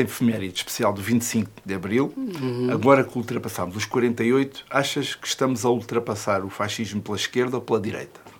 Nesta 0.00 0.02
efeméride 0.02 0.56
especial 0.56 0.92
do 0.92 1.02
25 1.02 1.50
de 1.64 1.74
Abril, 1.74 2.12
agora 2.72 3.04
que 3.04 3.16
ultrapassamos 3.16 3.76
os 3.76 3.84
48, 3.84 4.64
achas 4.70 5.14
que 5.14 5.26
estamos 5.26 5.64
a 5.64 5.70
ultrapassar 5.70 6.44
o 6.44 6.50
fascismo 6.50 7.00
pela 7.02 7.16
esquerda 7.16 7.56
ou 7.56 7.62
pela 7.62 7.80
direita? 7.80 8.20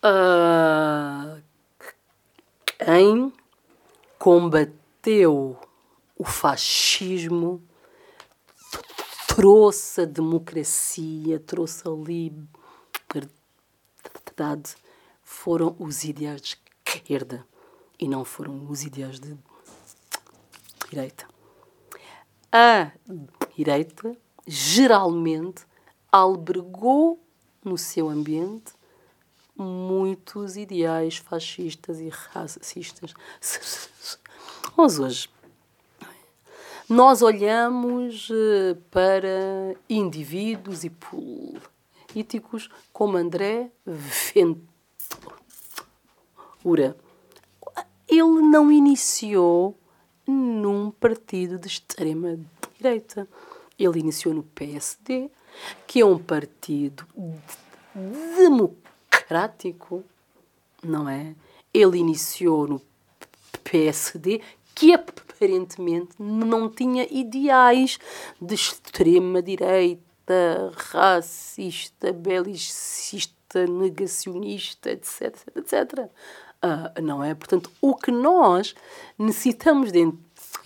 Ah, 0.00 1.38
quem 2.78 3.32
combateu 4.16 5.58
o 6.16 6.24
fascismo 6.24 7.60
trouxe 9.26 10.02
a 10.02 10.04
democracia, 10.04 11.40
trouxe 11.40 11.82
a 11.88 11.90
liberdade, 11.90 13.26
foram 15.24 15.74
os 15.80 16.04
ideais 16.04 16.40
de 16.42 16.56
esquerda 16.86 17.44
e 17.98 18.08
não 18.08 18.24
foram 18.24 18.66
os 18.68 18.82
ideais 18.84 19.18
de 19.18 19.36
direita. 20.88 21.26
A 22.52 22.92
direita 23.54 24.16
geralmente 24.46 25.66
albergou 26.10 27.20
no 27.62 27.76
seu 27.76 28.08
ambiente 28.08 28.72
muitos 29.56 30.56
ideais 30.56 31.16
fascistas 31.16 32.00
e 32.00 32.08
racistas. 32.08 33.12
Mas 34.76 34.98
hoje 34.98 35.28
nós 36.88 37.20
olhamos 37.20 38.30
eh, 38.30 38.74
para 38.90 39.76
indivíduos 39.90 40.84
e 40.84 40.90
políticos 42.14 42.70
como 42.92 43.18
André 43.18 43.70
Ventura. 43.84 44.68
Ele 48.18 48.42
não 48.42 48.70
iniciou 48.70 49.78
num 50.26 50.90
partido 50.90 51.58
de 51.58 51.68
extrema 51.68 52.38
direita. 52.76 53.28
Ele 53.78 54.00
iniciou 54.00 54.34
no 54.34 54.42
PSD, 54.42 55.30
que 55.86 56.00
é 56.00 56.04
um 56.04 56.18
partido 56.18 57.06
democrático, 58.36 60.04
não 60.82 61.08
é? 61.08 61.34
Ele 61.72 61.98
iniciou 61.98 62.66
no 62.66 62.82
PSD, 63.62 64.40
que 64.74 64.92
aparentemente 64.92 66.10
não 66.18 66.68
tinha 66.68 67.06
ideais 67.10 67.98
de 68.40 68.54
extrema 68.54 69.42
direita, 69.42 70.72
racista, 70.74 72.12
belicista, 72.12 73.66
negacionista, 73.66 74.90
etc, 74.90 75.36
etc. 75.56 76.10
Ah, 76.60 76.92
não 77.00 77.22
é? 77.22 77.34
Portanto, 77.34 77.70
o 77.80 77.94
que 77.94 78.10
nós 78.10 78.74
necessitamos 79.18 79.92
de 79.92 80.12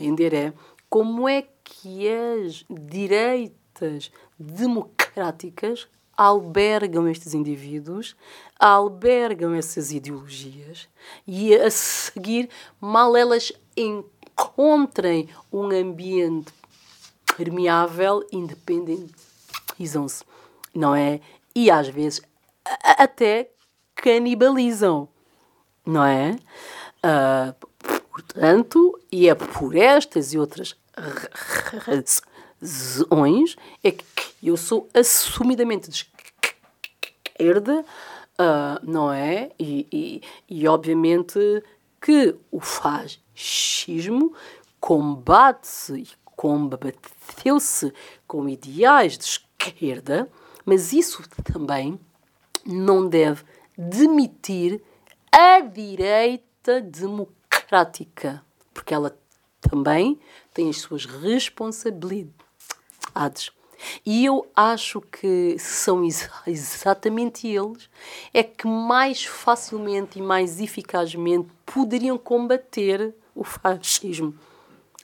entender 0.00 0.32
é 0.32 0.52
como 0.88 1.28
é 1.28 1.42
que 1.62 2.08
as 2.08 2.64
direitas 2.68 4.10
democráticas 4.38 5.86
albergam 6.16 7.08
estes 7.08 7.34
indivíduos, 7.34 8.16
albergam 8.58 9.54
essas 9.54 9.92
ideologias 9.92 10.88
e 11.26 11.54
a 11.54 11.70
seguir, 11.70 12.48
mal 12.80 13.16
elas 13.16 13.52
encontrem 13.76 15.28
um 15.52 15.70
ambiente 15.70 16.52
permeável, 17.36 18.26
independentizam-se, 18.30 20.24
não 20.74 20.94
é? 20.94 21.20
E 21.54 21.70
às 21.70 21.88
vezes 21.88 22.22
até 22.82 23.50
canibalizam, 23.94 25.08
não 25.84 26.04
é? 26.04 26.36
Ah, 27.02 27.54
portanto, 28.10 28.98
e 29.10 29.28
é 29.28 29.34
por 29.34 29.76
estas 29.76 30.32
e 30.32 30.38
outras 30.38 30.76
razões 32.60 33.56
é 33.82 33.90
que 33.90 34.04
eu 34.42 34.56
sou 34.56 34.88
assumidamente 34.94 35.90
de 35.90 36.06
esquerda, 37.34 37.84
ah, 38.38 38.80
não 38.82 39.12
é? 39.12 39.50
E, 39.58 39.86
e, 39.92 40.22
e 40.48 40.68
obviamente 40.68 41.38
que 42.00 42.34
o 42.50 42.60
fascismo 42.60 44.34
combate-se 44.80 46.00
e 46.00 46.08
combateu-se 46.36 47.92
com 48.26 48.48
ideais 48.48 49.16
de 49.16 49.24
esquerda, 49.24 50.28
mas 50.64 50.92
isso 50.92 51.22
também 51.44 52.00
não 52.66 53.08
deve 53.08 53.44
demitir 53.76 54.82
a 55.32 55.60
direita 55.60 56.82
democrática, 56.82 58.44
porque 58.74 58.92
ela 58.92 59.16
também 59.62 60.20
tem 60.52 60.68
as 60.68 60.76
suas 60.76 61.06
responsabilidades. 61.06 63.50
E 64.04 64.26
eu 64.26 64.46
acho 64.54 65.00
que 65.00 65.56
são 65.58 66.04
ex- 66.04 66.28
exatamente 66.46 67.48
eles 67.48 67.88
é 68.32 68.42
que 68.42 68.66
mais 68.66 69.24
facilmente 69.24 70.18
e 70.18 70.22
mais 70.22 70.60
eficazmente 70.60 71.48
poderiam 71.64 72.18
combater 72.18 73.14
o 73.34 73.42
fascismo. 73.42 74.34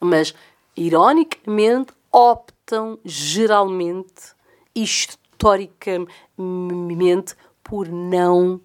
Mas, 0.00 0.34
ironicamente, 0.76 1.92
optam 2.12 2.98
geralmente, 3.02 4.34
historicamente, 4.74 7.34
por 7.64 7.88
não 7.88 8.60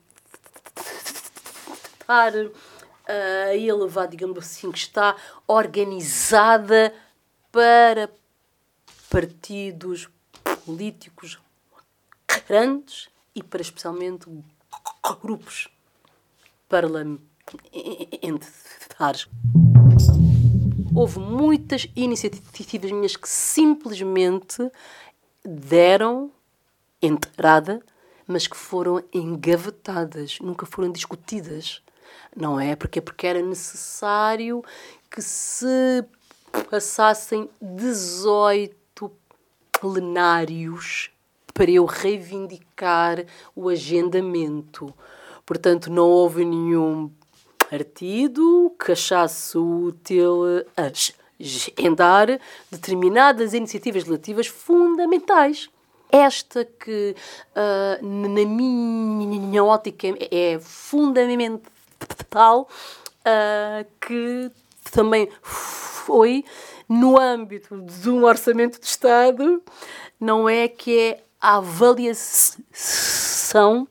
ah, 3.07 3.55
elevado, 3.55 4.11
digamos 4.11 4.37
assim, 4.39 4.69
que 4.71 4.77
está 4.77 5.15
organizada 5.47 6.93
para 7.51 8.09
partidos 9.09 10.09
políticos 10.65 11.39
grandes 12.47 13.09
e 13.33 13.41
para 13.41 13.61
especialmente 13.61 14.27
grupos 15.21 15.69
parlamentares. 16.67 19.27
houve 20.93 21.19
muitas 21.19 21.87
iniciativas 21.95 22.91
minhas 22.91 23.15
que 23.15 23.29
simplesmente 23.29 24.69
deram 25.43 26.31
entrada, 27.01 27.81
mas 28.27 28.47
que 28.47 28.57
foram 28.57 29.03
engavetadas, 29.13 30.39
nunca 30.39 30.65
foram 30.65 30.91
discutidas, 30.91 31.81
não 32.35 32.59
é? 32.59 32.75
Porque 32.75 33.01
porque 33.01 33.25
era 33.25 33.41
necessário 33.41 34.63
que 35.09 35.21
se 35.21 36.03
passassem 36.69 37.49
18 37.61 39.11
plenários 39.71 41.11
para 41.53 41.71
eu 41.71 41.85
reivindicar 41.85 43.25
o 43.55 43.69
agendamento. 43.69 44.93
Portanto, 45.45 45.91
não 45.91 46.07
houve 46.07 46.45
nenhum 46.45 47.11
partido 47.69 48.73
que 48.83 48.91
achasse 48.91 49.57
útil 49.57 50.43
agendar 51.39 52.39
determinadas 52.69 53.53
iniciativas 53.53 54.03
legislativas 54.03 54.47
fundamentais. 54.47 55.69
Esta 56.11 56.65
que, 56.65 57.15
ah, 57.55 57.97
na 58.01 58.45
minha 58.45 59.63
ótica, 59.63 60.07
é 60.31 60.59
fundamental, 60.59 62.67
ah, 63.23 63.85
que 64.01 64.51
também 64.91 65.29
foi 65.41 66.43
no 66.87 67.19
âmbito 67.19 67.79
de 67.81 68.09
um 68.09 68.23
orçamento 68.25 68.79
de 68.79 68.87
Estado, 68.87 69.61
não 70.19 70.49
é 70.49 70.67
que 70.67 70.97
é 70.97 71.23
a 71.39 71.57
avaliação 71.57 73.87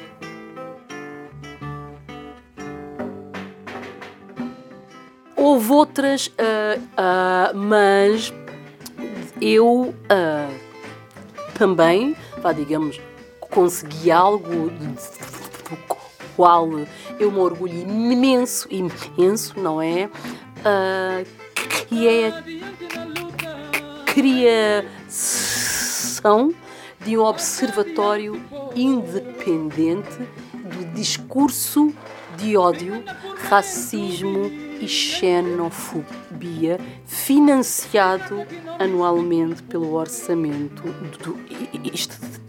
Houve 5.45 5.72
outras, 5.72 6.32
ah, 6.38 6.78
ah, 6.97 7.53
mas 7.55 8.32
eu 9.42 9.95
ah, 10.09 10.49
também, 11.53 12.16
vá, 12.40 12.51
digamos, 12.51 12.99
consegui 13.40 14.11
algo 14.11 14.70
do 14.70 14.97
qual 16.34 16.70
eu 17.20 17.30
me 17.30 17.38
orgulho 17.40 17.74
imenso, 17.78 18.66
imenso, 18.70 19.61
não 19.61 19.82
é? 19.82 20.09
Que 21.88 22.09
é 22.09 22.28
a 22.28 22.42
criação 24.07 25.05
de 27.05 27.18
um 27.18 27.22
observatório 27.22 28.40
independente 28.74 30.26
do 30.64 30.84
discurso 30.94 31.94
de 32.36 32.56
ódio, 32.56 33.04
racismo 33.48 34.46
e 34.80 34.88
xenofobia, 34.88 36.80
financiado 37.06 38.44
anualmente 38.78 39.62
pelo 39.62 39.94
orçamento 39.94 40.82
do 41.22 41.38
Estado. 41.92 42.44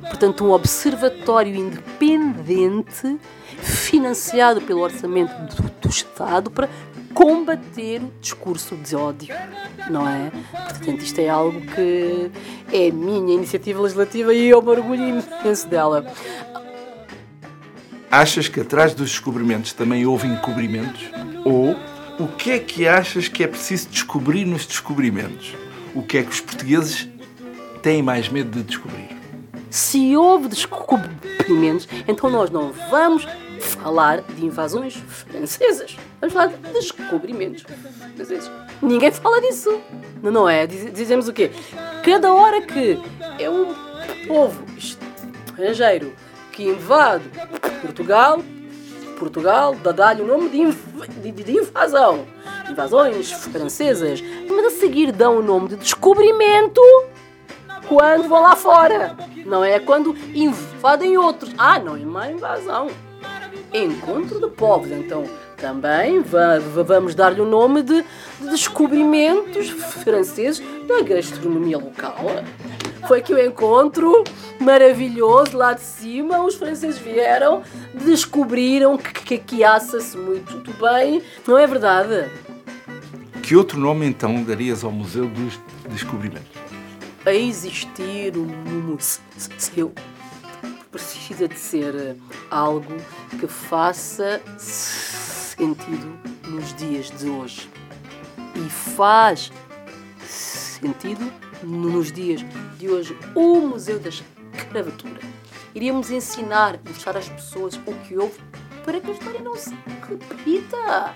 Portanto, 0.00 0.44
um 0.44 0.52
observatório 0.52 1.54
independente 1.54 3.18
financiado 3.60 4.60
pelo 4.60 4.80
orçamento 4.80 5.32
do, 5.54 5.62
do 5.80 5.88
Estado 5.88 6.50
para 6.50 6.68
combater 7.16 8.02
o 8.02 8.12
discurso 8.20 8.76
de 8.76 8.94
ódio, 8.94 9.34
não 9.88 10.06
é? 10.06 10.30
Portanto, 10.52 11.00
isto 11.00 11.18
é 11.18 11.30
algo 11.30 11.62
que 11.62 12.30
é 12.70 12.90
minha 12.90 13.34
iniciativa 13.34 13.80
legislativa 13.80 14.34
e 14.34 14.48
eu 14.48 14.60
me 14.60 14.68
orgulho 14.68 15.02
imenso 15.42 15.66
dela. 15.66 16.04
Achas 18.10 18.48
que 18.48 18.60
atrás 18.60 18.92
dos 18.92 19.08
descobrimentos 19.08 19.72
também 19.72 20.04
houve 20.04 20.28
encobrimentos? 20.28 21.10
Ou 21.42 21.74
o 22.20 22.28
que 22.36 22.50
é 22.50 22.58
que 22.58 22.86
achas 22.86 23.28
que 23.28 23.42
é 23.42 23.46
preciso 23.46 23.88
descobrir 23.88 24.44
nos 24.44 24.66
descobrimentos? 24.66 25.54
O 25.94 26.02
que 26.02 26.18
é 26.18 26.22
que 26.22 26.30
os 26.30 26.40
portugueses 26.42 27.08
têm 27.80 28.02
mais 28.02 28.28
medo 28.28 28.50
de 28.50 28.62
descobrir? 28.62 29.16
Se 29.70 30.14
houve 30.14 30.48
descobrimentos, 30.48 31.88
então 32.06 32.28
nós 32.28 32.50
não 32.50 32.72
vamos 32.90 33.26
falar 33.60 34.22
de 34.22 34.44
invasões 34.44 34.94
francesas. 34.96 35.96
Vamos 36.20 36.32
falar 36.34 36.46
de 36.48 36.56
descobrimentos 36.72 37.62
franceses. 38.16 38.50
Ninguém 38.82 39.10
fala 39.12 39.40
disso. 39.40 39.80
Não, 40.22 40.30
não 40.30 40.48
é? 40.48 40.66
Diz- 40.66 40.92
Dizemos 40.92 41.28
o 41.28 41.32
quê? 41.32 41.50
Cada 42.04 42.32
hora 42.32 42.60
que 42.62 42.98
é 43.38 43.48
um 43.50 43.74
povo 44.26 44.64
estrangeiro 44.76 46.12
que 46.52 46.64
invade 46.64 47.24
Portugal, 47.82 48.40
Portugal 49.18 49.74
dá-lhe 49.74 50.22
o 50.22 50.26
nome 50.26 50.48
de, 50.48 50.58
inv- 50.58 51.08
de- 51.22 51.32
de- 51.32 51.52
invasão. 51.58 52.26
Invasões 52.70 53.30
francesas. 53.32 54.22
Mas 54.48 54.66
a 54.66 54.70
seguir 54.70 55.12
dão 55.12 55.38
o 55.38 55.42
nome 55.42 55.68
de 55.68 55.76
descobrimento 55.76 56.80
quando 57.88 58.28
vão 58.28 58.42
lá 58.42 58.56
fora. 58.56 59.16
Não 59.44 59.64
é 59.64 59.78
quando 59.78 60.16
invadem 60.34 61.16
outros. 61.16 61.52
Ah, 61.56 61.78
não 61.78 61.94
é 61.96 62.00
má 62.00 62.30
invasão. 62.30 62.88
Encontro 63.72 64.40
de 64.40 64.48
povos. 64.54 64.90
Então, 64.90 65.24
também 65.56 66.20
va- 66.22 66.58
va- 66.58 66.82
vamos 66.82 67.14
dar-lhe 67.14 67.40
o 67.40 67.44
nome 67.46 67.82
de, 67.82 68.02
de 68.40 68.48
descobrimentos 68.50 69.68
franceses 69.70 70.62
da 70.86 71.02
gastronomia 71.02 71.78
local. 71.78 72.16
Foi 73.06 73.20
que 73.22 73.32
o 73.32 73.38
encontro 73.44 74.24
maravilhoso 74.60 75.56
lá 75.56 75.72
de 75.74 75.80
cima, 75.82 76.42
os 76.42 76.54
franceses 76.56 76.98
vieram, 76.98 77.62
descobriram 77.94 78.96
que, 78.98 79.12
que 79.12 79.34
aqui 79.34 79.62
assa-se 79.64 80.16
muito, 80.16 80.52
muito 80.52 80.72
bem. 80.74 81.22
Não 81.46 81.56
é 81.58 81.66
verdade? 81.66 82.30
Que 83.42 83.54
outro 83.54 83.78
nome 83.78 84.06
então 84.06 84.42
darias 84.42 84.82
ao 84.82 84.90
Museu 84.90 85.26
dos 85.26 85.58
Descobrimentos? 85.88 86.56
a 87.24 87.32
existir 87.34 88.36
um 88.36 88.44
museu 88.46 89.92
precisa 90.90 91.48
de 91.48 91.58
ser 91.58 91.94
eh, 91.94 92.16
algo 92.50 92.96
que 93.38 93.46
faça 93.46 94.40
sentido 94.58 96.18
nos 96.48 96.74
dias 96.74 97.10
de 97.10 97.28
hoje. 97.28 97.68
E 98.54 98.70
faz 98.70 99.52
sentido 100.26 101.30
nos 101.62 102.12
dias 102.12 102.40
de 102.78 102.88
hoje 102.88 103.16
o 103.34 103.60
Museu 103.60 103.98
da 103.98 104.08
Escravatura. 104.08 105.20
Iríamos 105.74 106.10
ensinar 106.10 106.80
mostrar 106.86 107.16
às 107.16 107.28
pessoas 107.28 107.78
o 107.86 107.92
que 108.06 108.16
houve 108.16 108.38
para 108.84 109.00
que 109.00 109.10
a 109.10 109.12
história 109.12 109.40
não 109.40 109.56
se 109.56 109.76
repita. 110.08 111.14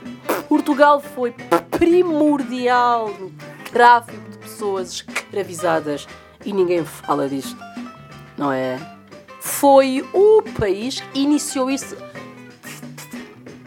Portugal 0.49 1.01
foi 1.01 1.35
primordial 1.71 3.09
no 3.09 3.33
tráfico 3.73 4.31
de 4.31 4.39
pessoas 4.39 4.93
escravizadas 4.93 6.07
e 6.45 6.53
ninguém 6.53 6.85
fala 6.85 7.29
disto, 7.29 7.57
não 8.37 8.53
é? 8.53 8.99
Foi 9.41 10.07
o 10.12 10.43
país 10.59 11.01
que 11.01 11.20
iniciou 11.20 11.70
esse 11.70 11.97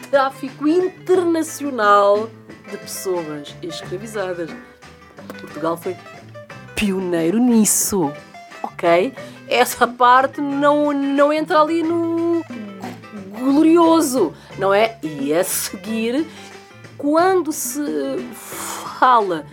tráfico 0.10 0.68
internacional 0.68 2.30
de 2.70 2.78
pessoas 2.78 3.56
escravizadas. 3.62 4.50
Portugal 5.40 5.76
foi 5.76 5.96
pioneiro 6.76 7.40
nisso, 7.40 8.12
ok? 8.62 9.14
Essa 9.48 9.88
parte 9.88 10.40
não, 10.40 10.92
não 10.92 11.34
entra 11.34 11.62
ali 11.62 11.84
no 11.84 12.44
glorioso, 13.40 14.34
não 14.58 14.74
é? 14.74 14.98
E 15.02 15.34
a 15.34 15.44
seguir, 15.44 16.26
quando 16.98 17.52
se 17.52 17.82
fala 18.34 19.46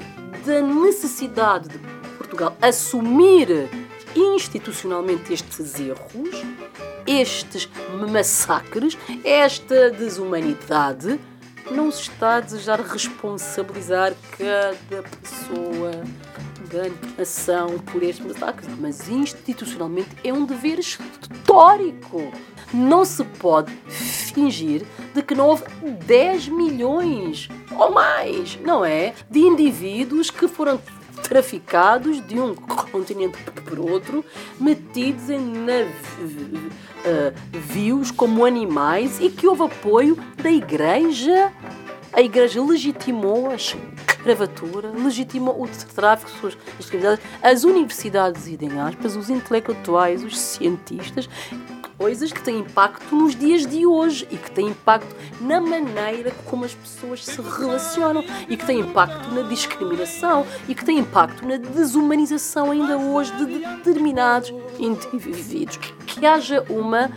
da 0.44 0.60
necessidade 0.60 1.68
de 1.68 1.78
Portugal 2.18 2.56
assumir 2.62 3.68
institucionalmente 4.14 5.32
estes 5.32 5.78
erros, 5.78 6.42
estes 7.06 7.68
massacres, 8.10 8.96
esta 9.24 9.90
desumanidade, 9.90 11.20
não 11.70 11.90
se 11.90 12.02
está 12.02 12.36
a 12.36 12.40
desejar 12.40 12.80
responsabilizar 12.80 14.14
cada 14.36 15.02
pessoa 15.02 15.90
da 16.70 17.18
nação 17.18 17.78
por 17.78 18.02
estes 18.02 18.24
massacres, 18.24 18.68
mas 18.78 19.08
institucionalmente 19.08 20.10
é 20.24 20.32
um 20.32 20.44
dever 20.44 20.78
histórico. 20.78 22.32
Não 22.72 23.04
se 23.04 23.24
pode 23.24 23.72
fingir 23.88 24.84
de 25.12 25.22
que 25.22 25.34
não 25.34 25.48
houve 25.48 25.64
10 26.06 26.48
milhões 26.48 27.48
ou 27.76 27.90
mais, 27.90 28.56
não 28.60 28.84
é? 28.84 29.12
De 29.28 29.40
indivíduos 29.40 30.30
que 30.30 30.46
foram 30.46 30.80
traficados 31.22 32.26
de 32.26 32.38
um 32.38 32.54
continente 32.54 33.38
para 33.64 33.80
outro, 33.80 34.24
metidos 34.58 35.30
em 35.30 35.40
navios 37.02 38.10
como 38.10 38.44
animais 38.44 39.20
e 39.20 39.30
que 39.30 39.46
houve 39.46 39.62
apoio 39.62 40.18
da 40.42 40.50
Igreja. 40.50 41.52
A 42.12 42.20
Igreja 42.20 42.60
legitimou 42.62 43.50
a 43.50 43.54
escravatura, 43.54 44.90
legitimou 44.90 45.62
o 45.62 45.68
tráfico 45.94 46.28
de 46.30 46.34
pessoas 46.34 46.58
escravizadas, 46.78 47.20
as 47.40 47.62
universidades, 47.62 48.48
idem 48.48 48.80
aspas, 48.80 49.14
os 49.14 49.30
intelectuais, 49.30 50.24
os 50.24 50.36
cientistas, 50.36 51.28
coisas 52.00 52.32
que 52.32 52.42
têm 52.42 52.60
impacto 52.60 53.14
nos 53.14 53.36
dias 53.36 53.66
de 53.66 53.84
hoje 53.84 54.26
e 54.30 54.38
que 54.38 54.50
têm 54.50 54.68
impacto 54.68 55.14
na 55.38 55.60
maneira 55.60 56.30
como 56.46 56.64
as 56.64 56.72
pessoas 56.72 57.22
se 57.22 57.38
relacionam 57.42 58.24
e 58.48 58.56
que 58.56 58.64
têm 58.64 58.80
impacto 58.80 59.30
na 59.34 59.42
discriminação 59.42 60.46
e 60.66 60.74
que 60.74 60.82
têm 60.82 61.00
impacto 61.00 61.46
na 61.46 61.58
desumanização 61.58 62.70
ainda 62.70 62.96
hoje 62.96 63.30
de 63.36 63.58
determinados 63.58 64.50
indivíduos. 64.78 65.76
Que 66.06 66.24
haja 66.24 66.64
uma 66.70 67.10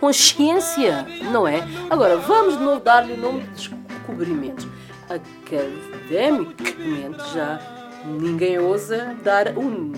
consciência, 0.00 1.06
não 1.30 1.46
é? 1.46 1.62
Agora, 1.90 2.16
vamos 2.16 2.56
de 2.56 2.64
novo 2.64 2.80
dar-lhe 2.80 3.12
o 3.12 3.18
nome 3.18 3.42
de 3.42 3.50
descobrimentos. 3.50 4.66
Academicamente 5.10 7.22
já 7.34 7.60
ninguém 8.06 8.58
ousa 8.58 9.14
dar 9.22 9.58
um 9.58 9.92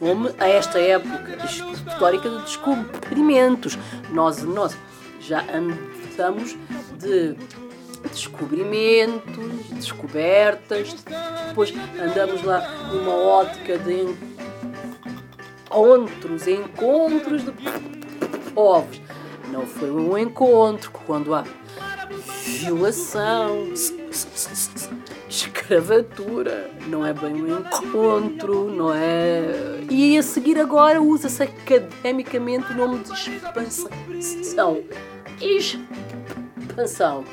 nome 0.00 0.34
a 0.38 0.48
esta 0.48 0.78
época 0.78 1.38
histórica 1.46 2.28
de 2.30 2.42
descobrimentos. 2.42 3.78
Nós, 4.10 4.42
nós 4.42 4.76
já 5.20 5.44
andamos 5.52 6.56
de 6.98 7.36
descobrimentos, 8.10 9.68
descobertas, 9.70 10.94
depois 11.48 11.72
andamos 11.98 12.42
lá 12.42 12.60
numa 12.92 13.14
ótica 13.14 13.78
de 13.78 14.14
encontros, 15.70 16.46
encontros 16.46 17.44
de 17.44 17.52
povos. 18.54 19.00
Não 19.50 19.66
foi 19.66 19.90
um 19.90 20.16
encontro 20.18 20.90
quando 20.90 21.34
há 21.34 21.44
violação, 22.44 23.72
escravatura, 25.64 26.70
não 26.88 27.06
é 27.06 27.14
bem 27.14 27.42
um 27.42 27.58
encontro, 27.58 28.70
não 28.70 28.92
é. 28.94 29.80
E 29.90 30.18
a 30.18 30.22
seguir 30.22 30.60
agora 30.60 31.00
usa-se 31.00 31.42
academicamente 31.42 32.70
o 32.72 32.76
nome 32.76 32.98
de 32.98 33.12
expansão. 33.12 34.84
Expansão. 35.40 37.24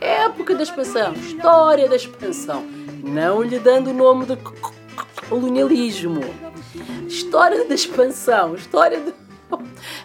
Época 0.00 0.56
da 0.56 0.64
expansão, 0.64 1.12
história 1.12 1.88
da 1.88 1.94
expansão. 1.96 2.64
Não 3.04 3.40
lhe 3.40 3.58
dando 3.60 3.90
o 3.90 3.94
nome 3.94 4.26
de 4.26 4.36
colonialismo. 5.28 6.22
História 7.06 7.64
da 7.64 7.74
expansão, 7.74 8.56
história 8.56 9.00
de. 9.00 9.14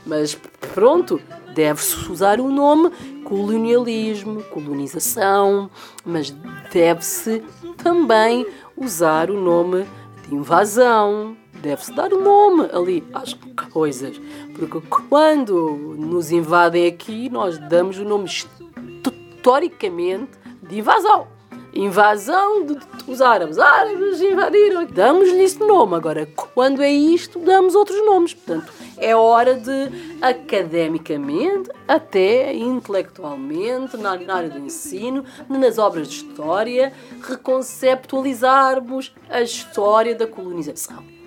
Mas 0.06 0.38
pronto, 0.74 1.20
deve-se 1.54 2.12
usar 2.12 2.40
o 2.40 2.50
nome 2.50 2.92
colonialismo, 3.24 4.44
colonização, 4.44 5.70
mas 6.06 6.34
deve-se 6.72 7.44
também 7.78 8.46
usar 8.76 9.30
o 9.30 9.40
nome 9.40 9.86
de 10.28 10.36
invasão. 10.36 11.38
Deve-se 11.62 11.94
dar 11.94 12.12
o 12.12 12.20
nome 12.20 12.68
ali 12.74 13.04
às 13.14 13.34
coisas. 13.72 14.20
Porque 14.56 14.82
quando 14.88 15.96
nos 15.98 16.32
invadem 16.32 16.88
aqui, 16.88 17.30
nós 17.30 17.58
damos 17.58 18.00
o 18.00 18.04
nome 18.04 18.26
historicamente 18.26 20.32
de 20.64 20.80
invasão. 20.80 21.28
Invasão 21.74 22.66
dos 23.06 23.22
árabes. 23.22 23.58
Árabes 23.58 24.22
invadiram. 24.22 24.86
Damos-lhe 24.86 25.44
esse 25.44 25.60
nome. 25.60 25.96
Agora, 25.96 26.28
quando 26.54 26.82
é 26.82 26.92
isto, 26.92 27.40
damos 27.40 27.76
outros 27.76 28.04
nomes. 28.06 28.34
Portanto, 28.34 28.74
é 28.98 29.16
hora 29.16 29.56
de, 29.56 30.18
academicamente, 30.22 31.70
até 31.88 32.54
intelectualmente, 32.54 33.96
na 33.98 34.12
área 34.12 34.50
do 34.50 34.60
ensino, 34.60 35.24
nas 35.48 35.78
obras 35.78 36.08
de 36.10 36.16
história, 36.18 36.94
reconceptualizarmos 37.22 39.14
a 39.30 39.42
história 39.42 40.14
da 40.14 40.28
colonização. 40.28 41.21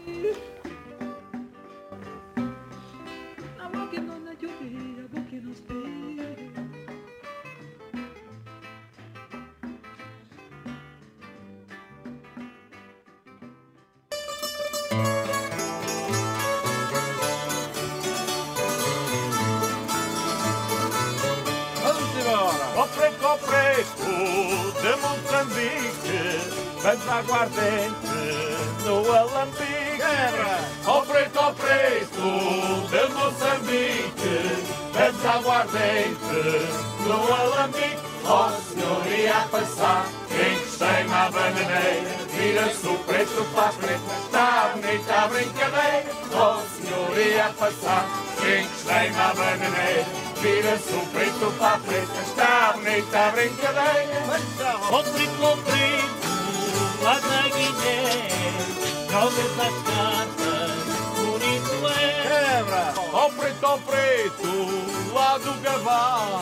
Vamos 26.95 27.09
aguardente 27.09 28.09
no 28.85 29.13
alambique. 29.13 29.97
Quebra! 29.97 30.59
Copre, 30.85 31.31
copreto 31.31 32.31
de 32.91 33.15
Moçambique, 33.15 34.37
vamos 34.93 35.25
aguardente 35.25 36.43
no 37.07 37.35
alambique. 37.35 38.15
Ó 38.27 38.51
senhor 38.51 39.07
ia 39.07 39.47
passar, 39.51 40.07
encostei 40.31 41.05
na 41.05 41.31
bananeira, 41.31 42.17
vira-se 42.33 42.87
o 42.87 42.99
preto 43.01 43.45
para 43.55 43.69
a 43.69 43.73
preta, 43.73 44.15
está 44.25 44.73
bonita 44.73 45.15
a 45.15 45.29
brincadeira. 45.29 46.11
Ó 46.33 46.63
senhor 46.63 47.19
ia 47.19 47.53
passar, 47.59 48.07
encostei 48.39 49.11
na 49.11 49.35
bananeira, 49.35 50.07
vira-se 50.41 50.95
o 50.95 51.07
preto 51.13 51.53
para 51.59 51.75
a 51.75 51.79
preta, 51.81 52.21
está 52.23 52.73
bonita 52.73 53.19
a 53.19 53.31
brincadeira. 53.31 54.25
Ó 54.91 55.03
preto, 55.03 55.59
preto, 55.65 56.14
lá 57.05 57.21
Guiné, 57.21 58.29
jogas 59.11 59.53
as 59.61 59.77
cartas, 59.85 60.73
bonito 61.19 61.87
é. 61.87 62.57
Quebra! 62.57 62.95
Ó 63.13 63.29
preto, 63.29 63.65
ó 63.65 63.77
preto, 63.77 65.13
lá 65.13 65.37
do 65.37 65.53
Gabão, 65.61 66.41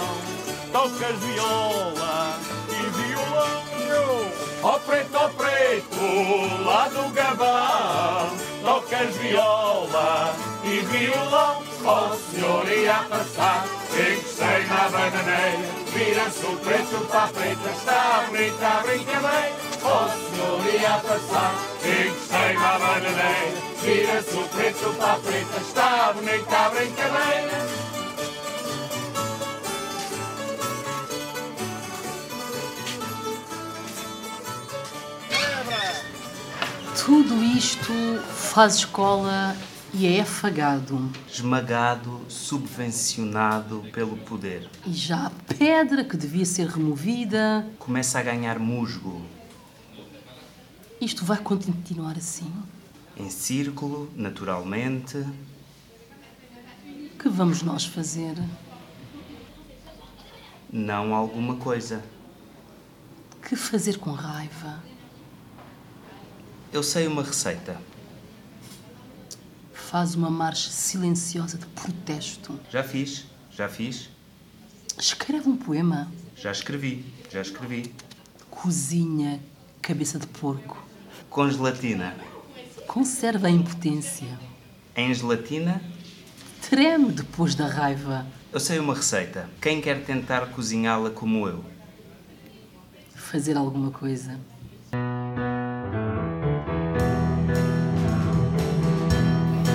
tocas 0.72 1.18
viola 1.18 2.38
e 2.68 2.80
violão. 2.96 4.32
Ó 4.62 4.78
preto, 4.78 5.16
ó 5.16 5.28
preto, 5.30 6.64
lá 6.64 6.88
do 6.88 7.12
Gabão, 7.12 8.30
tocas 8.62 9.16
viola 9.16 10.32
e 10.62 10.78
violão. 10.78 11.62
Ó 11.84 12.16
senhor 12.30 12.68
ia 12.68 13.04
passar, 13.10 13.66
encostei 13.90 14.64
na 14.66 14.88
bananeira, 14.88 15.58
vira-se 15.92 16.46
o 16.46 16.56
preto 16.58 17.08
para 17.08 17.24
a 17.24 17.26
preta, 17.26 17.70
está 17.70 18.18
a 18.20 18.30
brincadeira. 18.30 19.71
Senhor 19.82 20.74
ia 20.74 20.98
passar, 20.98 21.54
encostei 21.82 22.54
na 22.54 22.78
bananeira, 22.78 23.60
vira-se 23.82 24.36
o 24.36 24.48
preto 24.48 24.94
para 24.96 25.12
a 25.12 25.16
preta, 25.18 25.60
está 25.60 26.12
bonita 26.12 26.56
a 26.56 26.70
brincadeira. 26.70 27.66
Tudo 37.04 37.42
isto 37.42 37.92
faz 38.34 38.76
escola 38.76 39.56
E 39.94 40.06
é 40.06 40.20
afagado. 40.20 41.10
esmagado, 41.30 42.20
subvencionado 42.28 43.82
pelo 43.92 44.16
poder. 44.16 44.68
E 44.86 44.92
já 44.92 45.26
a 45.26 45.30
pedra 45.54 46.04
que 46.04 46.16
devia 46.16 46.44
ser 46.44 46.66
removida. 46.68 47.66
Começa 47.78 48.18
a 48.18 48.22
ganhar 48.22 48.58
musgo 48.58 49.20
Isto 51.02 51.24
vai 51.24 51.38
continuar 51.38 52.16
assim? 52.16 52.48
em 53.16 53.28
círculo, 53.28 54.08
naturalmente. 54.14 55.26
Que 57.18 57.28
vamos 57.28 57.60
nós 57.60 57.84
fazer? 57.84 58.36
Não 60.72 61.12
alguma 61.12 61.56
coisa. 61.56 62.02
Que 63.46 63.56
fazer 63.56 63.98
com 63.98 64.12
raiva? 64.12 64.80
Eu 66.72 66.84
sei 66.84 67.08
uma 67.08 67.24
receita. 67.24 67.78
Faz 69.74 70.14
uma 70.14 70.30
marcha 70.30 70.70
silenciosa 70.70 71.58
de 71.58 71.66
protesto. 71.66 72.58
Já 72.70 72.84
fiz, 72.84 73.26
já 73.50 73.68
fiz, 73.68 74.08
Escreve 74.96 75.48
um 75.48 75.56
poema. 75.56 76.10
já 76.36 76.52
escrevi, 76.52 77.04
já 77.28 77.40
escrevi. 77.40 77.92
Cozinha 78.48 79.42
cabeça 79.82 80.16
de 80.18 80.28
porco. 80.28 80.82
Com 81.32 81.48
gelatina. 81.50 82.14
Conserva 82.86 83.46
a 83.46 83.50
impotência. 83.50 84.26
Em 84.94 85.12
gelatina, 85.14 85.80
Treme 86.68 87.10
depois 87.12 87.54
da 87.54 87.66
raiva. 87.66 88.26
eu 88.52 88.60
sei 88.60 88.78
uma 88.78 88.94
receita. 88.94 89.48
Quem 89.60 89.80
quer 89.80 90.04
tentar 90.04 90.46
cozinhá-la 90.48 91.10
como 91.10 91.48
eu? 91.48 91.64
Fazer 93.14 93.56
alguma 93.56 93.90
coisa. 93.90 94.38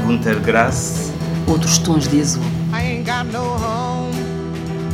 Gunter 0.06 0.40
Grass, 0.42 1.12
Outros 1.48 1.78
tons 1.80 2.08
de 2.08 2.22
azul. 2.22 2.44
I 2.74 2.82
ain't 2.98 3.06
got 3.06 3.26
no 3.32 3.42
home, 3.44 4.14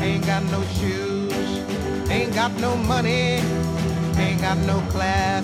ain't 0.02 0.26
got 0.26 0.44
no 0.52 0.62
shoes, 0.76 1.62
ain't 2.10 2.34
got 2.36 2.52
no 2.60 2.76
money, 2.78 3.40
ain't 4.18 4.42
got 4.42 4.58
no 4.68 4.82
class, 4.92 5.44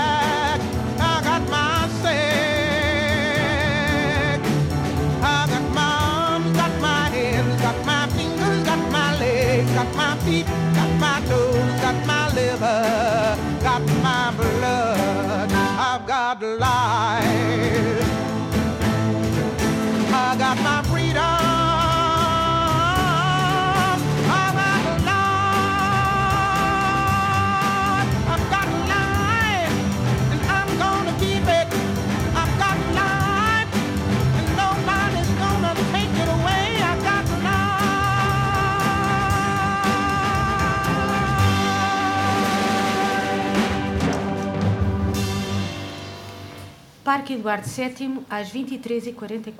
got 16.61 17.30
Parque 47.03 47.33
Eduardo 47.33 47.67
VII, 47.67 48.21
às 48.29 48.51
23h44. 48.51 49.53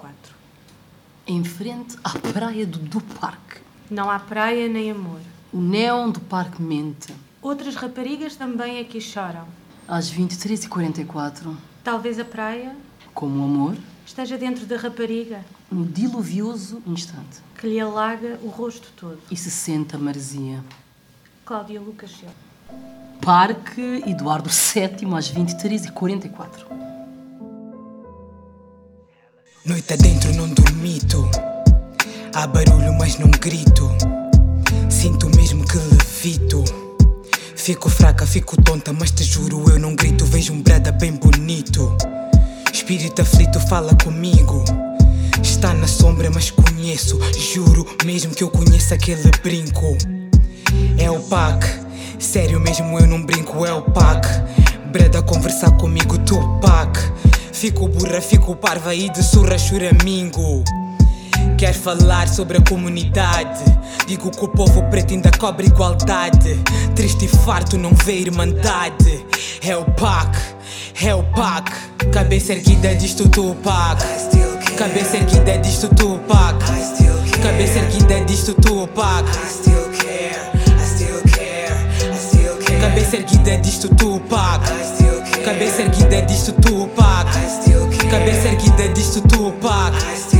Em 1.27 1.43
frente 1.43 1.97
à 2.03 2.17
praia 2.19 2.65
do, 2.65 2.77
do 2.79 3.01
parque. 3.01 3.59
Não 3.89 4.09
há 4.09 4.19
praia 4.19 4.67
nem 4.67 4.91
amor. 4.91 5.19
O 5.51 5.59
neon 5.59 6.09
do 6.09 6.19
parque 6.19 6.61
mente. 6.61 7.13
Outras 7.41 7.75
raparigas 7.75 8.35
também 8.35 8.79
aqui 8.79 9.01
choram. 9.01 9.45
Às 9.87 10.11
23h44. 10.13 11.55
Talvez 11.83 12.19
a 12.19 12.25
praia 12.25 12.75
Como 13.13 13.41
o 13.41 13.45
amor, 13.45 13.75
esteja 14.05 14.37
dentro 14.37 14.65
da 14.67 14.77
rapariga, 14.77 15.43
no 15.71 15.83
diluvioso 15.85 16.81
instante. 16.85 17.41
que 17.59 17.67
lhe 17.67 17.79
alaga 17.79 18.39
o 18.43 18.47
rosto 18.49 18.91
todo. 18.95 19.19
E 19.29 19.35
se 19.35 19.49
sente 19.51 19.95
a 19.95 19.99
maresia. 19.99 20.63
Cláudia 21.45 21.79
Lucas 21.81 22.11
Silva. 22.11 22.33
Parque 23.21 24.03
Eduardo 24.07 24.49
VII, 24.49 25.13
às 25.15 25.31
23h44. 25.31 26.90
Noite 29.63 29.93
adentro 29.93 30.33
não 30.33 30.49
dormito. 30.49 31.29
Há 32.33 32.47
barulho, 32.47 32.93
mas 32.97 33.19
não 33.19 33.29
grito. 33.29 33.91
Sinto 34.89 35.29
mesmo 35.35 35.63
que 35.63 35.77
levito. 35.77 36.63
Fico 37.55 37.87
fraca, 37.87 38.25
fico 38.25 38.59
tonta, 38.59 38.91
mas 38.91 39.11
te 39.11 39.23
juro, 39.23 39.69
eu 39.69 39.77
não 39.77 39.95
grito. 39.95 40.25
Vejo 40.25 40.51
um 40.51 40.63
brada 40.63 40.91
bem 40.91 41.11
bonito. 41.11 41.95
Espírito 42.73 43.21
aflito 43.21 43.59
fala 43.59 43.95
comigo. 44.03 44.65
Está 45.43 45.75
na 45.75 45.87
sombra, 45.87 46.31
mas 46.31 46.49
conheço. 46.49 47.19
Juro 47.53 47.85
mesmo 48.03 48.33
que 48.33 48.43
eu 48.43 48.49
conheço 48.49 48.95
aquele 48.95 49.29
brinco. 49.43 49.95
É 50.97 51.11
o 51.11 51.19
pack, 51.19 51.67
sério 52.17 52.59
mesmo 52.59 52.97
eu 52.97 53.05
não 53.05 53.21
brinco, 53.21 53.63
é 53.63 53.71
o 53.71 53.83
pack. 53.83 54.27
Breda 54.91 55.21
conversar 55.21 55.69
comigo, 55.77 56.17
Tupac. 56.17 56.99
Fico 57.53 57.87
burra, 57.87 58.21
fico 58.21 58.55
parva 58.55 58.95
e 58.95 59.09
de 59.09 59.21
surra 59.23 59.57
churamingo. 59.57 60.63
Quer 61.57 61.73
falar 61.73 62.27
sobre 62.27 62.57
a 62.57 62.61
comunidade? 62.61 63.63
Digo 64.07 64.31
que 64.31 64.43
o 64.43 64.47
povo 64.47 64.83
preto 64.89 65.13
ainda 65.13 65.29
cobra 65.37 65.65
igualdade. 65.65 66.59
Triste 66.95 67.25
e 67.25 67.27
farto 67.27 67.77
não 67.77 67.91
vê 68.03 68.19
irmandade. 68.19 69.25
É 69.61 69.75
o 69.75 69.85
pack, 69.85 70.37
é 71.03 71.13
o 71.13 71.23
pack. 71.23 71.71
Cabeça 72.11 72.53
erguida 72.53 72.95
disto 72.95 73.29
Tupac. 73.29 74.01
Cabeça 74.77 75.17
erguida 75.17 75.57
disto 75.59 75.87
Tupac. 75.89 76.57
Cabeça 77.43 77.79
erguida 77.79 78.25
disto 78.25 78.53
Tupac. 78.55 79.80
Cabeça 82.81 83.15
erguida 83.17 83.57
disto 83.59 83.87
Tupac. 83.95 84.65
Cabeça 85.45 85.83
erguida 85.83 86.21
disto 86.23 86.51
Tupac. 86.53 87.29
Cabeça 88.09 88.47
erguida 88.47 88.87
disto 88.89 89.21
Tupac. 89.21 90.30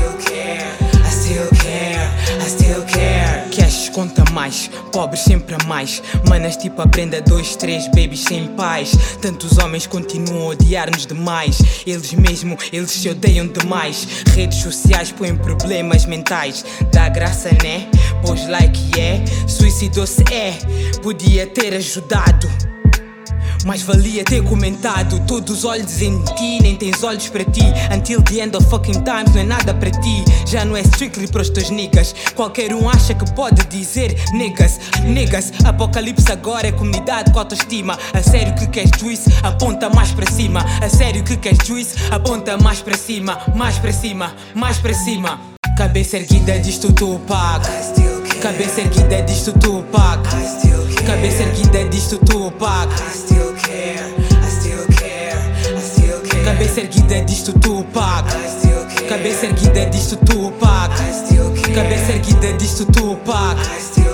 Conta 3.91 4.23
mais, 4.31 4.69
pobres 4.91 5.21
sempre 5.21 5.55
a 5.55 5.63
mais. 5.65 6.01
Manas 6.27 6.57
tipo 6.57 6.81
a 6.81 6.85
Brenda, 6.85 7.21
dois, 7.21 7.55
três 7.55 7.87
babies 7.87 8.23
sem 8.23 8.47
pais. 8.55 8.91
Tantos 9.21 9.57
homens 9.57 9.85
continuam 9.85 10.43
a 10.43 10.47
odiar-nos 10.47 11.05
demais. 11.05 11.59
Eles 11.85 12.13
mesmo, 12.13 12.57
eles 12.71 12.91
se 12.91 13.09
odeiam 13.09 13.47
demais. 13.47 14.07
Redes 14.33 14.59
sociais 14.59 15.11
põem 15.11 15.35
problemas 15.35 16.05
mentais. 16.05 16.65
Dá 16.91 17.09
graça, 17.09 17.49
né? 17.63 17.89
Pois 18.25 18.47
like 18.47 18.99
é, 18.99 19.23
suicidou-se 19.47 20.23
é, 20.33 20.57
podia 21.01 21.45
ter 21.47 21.73
ajudado. 21.73 22.47
Mas 23.65 23.81
valia 23.81 24.23
ter 24.23 24.43
comentado 24.43 25.19
Todos 25.27 25.59
os 25.59 25.65
olhos 25.65 26.01
em 26.01 26.17
ti, 26.35 26.59
nem 26.61 26.75
tens 26.75 27.03
olhos 27.03 27.27
para 27.29 27.43
ti. 27.45 27.63
Until 27.95 28.21
the 28.21 28.41
end 28.41 28.55
of 28.55 28.67
fucking 28.69 29.03
times 29.03 29.33
não 29.33 29.41
é 29.41 29.43
nada 29.43 29.73
para 29.73 29.91
ti. 29.91 30.23
Já 30.45 30.65
não 30.65 30.75
é 30.75 30.81
strictly 30.81 31.27
para 31.27 31.41
os 31.41 31.49
teus 31.49 31.69
niggas. 31.69 32.13
Qualquer 32.35 32.73
um 32.73 32.89
acha 32.89 33.13
que 33.13 33.29
pode 33.33 33.65
dizer 33.67 34.15
niggas 34.33 34.79
Niggas, 35.05 35.51
apocalipse 35.65 36.31
agora 36.31 36.67
é 36.67 36.71
comunidade 36.71 37.31
com 37.31 37.39
autoestima. 37.39 37.97
A 38.13 38.21
sério 38.21 38.53
que 38.55 38.67
queres 38.67 38.91
juice, 38.99 39.29
aponta 39.43 39.89
mais 39.89 40.11
para 40.11 40.29
cima. 40.31 40.65
A 40.81 40.89
sério 40.89 41.23
que 41.23 41.37
queres 41.37 41.65
juice, 41.65 41.95
aponta 42.11 42.57
mais 42.57 42.81
para 42.81 42.97
cima. 42.97 43.39
Mais 43.55 43.77
para 43.77 43.91
cima, 43.91 44.35
mais 44.53 44.77
para 44.77 44.93
cima. 44.93 45.39
Cabeça 45.77 46.17
erguida 46.17 46.59
disto 46.59 46.91
Tupac. 46.93 47.65
Cabeça 48.41 48.81
erguida 48.81 49.21
disto 49.23 49.53
Tupac. 49.53 50.21
Cabeça 51.05 51.43
erguida 51.43 51.89
disto 51.89 52.17
Tupac 52.19 53.40
Cabeça 56.43 56.81
erguida 56.81 57.21
disto 57.21 57.53
Tupac. 57.53 58.29
Cabeça 59.07 59.45
erguida 59.45 59.85
disto 59.87 60.15
Tupac. 60.17 60.93
Cabeça 61.73 62.11
erguida 62.11 62.53
disto 62.53 62.85
Tupac 62.85 64.10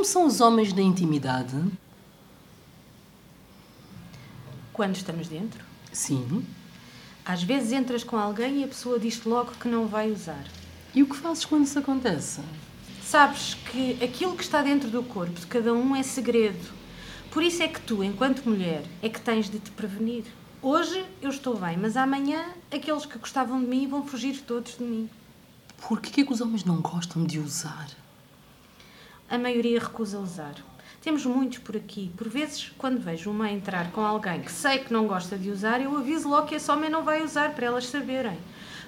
Como 0.00 0.08
são 0.08 0.24
os 0.24 0.40
homens 0.40 0.72
na 0.72 0.80
intimidade? 0.80 1.54
Quando 4.72 4.96
estamos 4.96 5.28
dentro, 5.28 5.62
Sim. 5.92 6.42
às 7.22 7.42
vezes 7.42 7.70
entras 7.70 8.02
com 8.02 8.16
alguém 8.16 8.62
e 8.62 8.64
a 8.64 8.68
pessoa 8.68 8.98
diz 8.98 9.22
logo 9.26 9.52
que 9.60 9.68
não 9.68 9.86
vai 9.86 10.10
usar. 10.10 10.42
E 10.94 11.02
o 11.02 11.06
que 11.06 11.14
fazes 11.14 11.44
quando 11.44 11.66
isso 11.66 11.78
acontece? 11.78 12.40
Sabes 13.02 13.52
que 13.52 14.02
aquilo 14.02 14.34
que 14.34 14.42
está 14.42 14.62
dentro 14.62 14.88
do 14.88 15.02
corpo 15.02 15.38
de 15.38 15.46
cada 15.46 15.74
um 15.74 15.94
é 15.94 16.02
segredo. 16.02 16.72
Por 17.30 17.42
isso 17.42 17.62
é 17.62 17.68
que 17.68 17.82
tu, 17.82 18.02
enquanto 18.02 18.48
mulher, 18.48 18.82
é 19.02 19.08
que 19.10 19.20
tens 19.20 19.50
de 19.50 19.58
te 19.58 19.70
prevenir. 19.70 20.24
Hoje 20.62 21.04
eu 21.20 21.28
estou 21.28 21.58
bem, 21.58 21.76
mas 21.76 21.94
amanhã 21.94 22.42
aqueles 22.72 23.04
que 23.04 23.18
gostavam 23.18 23.60
de 23.60 23.66
mim 23.66 23.86
vão 23.86 24.02
fugir 24.06 24.40
todos 24.46 24.78
de 24.78 24.82
mim. 24.82 25.10
Por 25.86 26.00
que 26.00 26.22
é 26.22 26.24
que 26.24 26.32
os 26.32 26.40
homens 26.40 26.64
não 26.64 26.80
gostam 26.80 27.22
de 27.22 27.38
usar? 27.38 27.90
A 29.30 29.38
maioria 29.38 29.78
recusa 29.78 30.18
usar. 30.18 30.56
Temos 31.00 31.24
muitos 31.24 31.58
por 31.58 31.76
aqui. 31.76 32.10
Por 32.16 32.28
vezes, 32.28 32.72
quando 32.76 33.00
vejo 33.00 33.30
uma 33.30 33.50
entrar 33.50 33.92
com 33.92 34.00
alguém 34.00 34.40
que 34.40 34.50
sei 34.50 34.80
que 34.80 34.92
não 34.92 35.06
gosta 35.06 35.38
de 35.38 35.50
usar, 35.50 35.80
eu 35.80 35.96
aviso 35.96 36.28
logo 36.28 36.48
que 36.48 36.56
esse 36.56 36.68
homem 36.68 36.90
não 36.90 37.04
vai 37.04 37.22
usar 37.22 37.54
para 37.54 37.66
elas 37.66 37.86
saberem. 37.86 38.36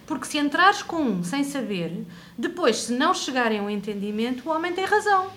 Porque 0.05 0.27
se 0.27 0.39
entrares 0.39 0.83
com 0.83 0.97
um 0.97 1.23
sem 1.23 1.45
saber, 1.45 2.05
depois, 2.37 2.77
se 2.77 2.93
não 2.93 3.15
chegarem 3.15 3.61
a 3.61 3.63
um 3.63 3.71
entendimento, 3.71 4.49
o 4.49 4.53
homem 4.53 4.73
tem 4.73 4.85
razão. 4.85 5.31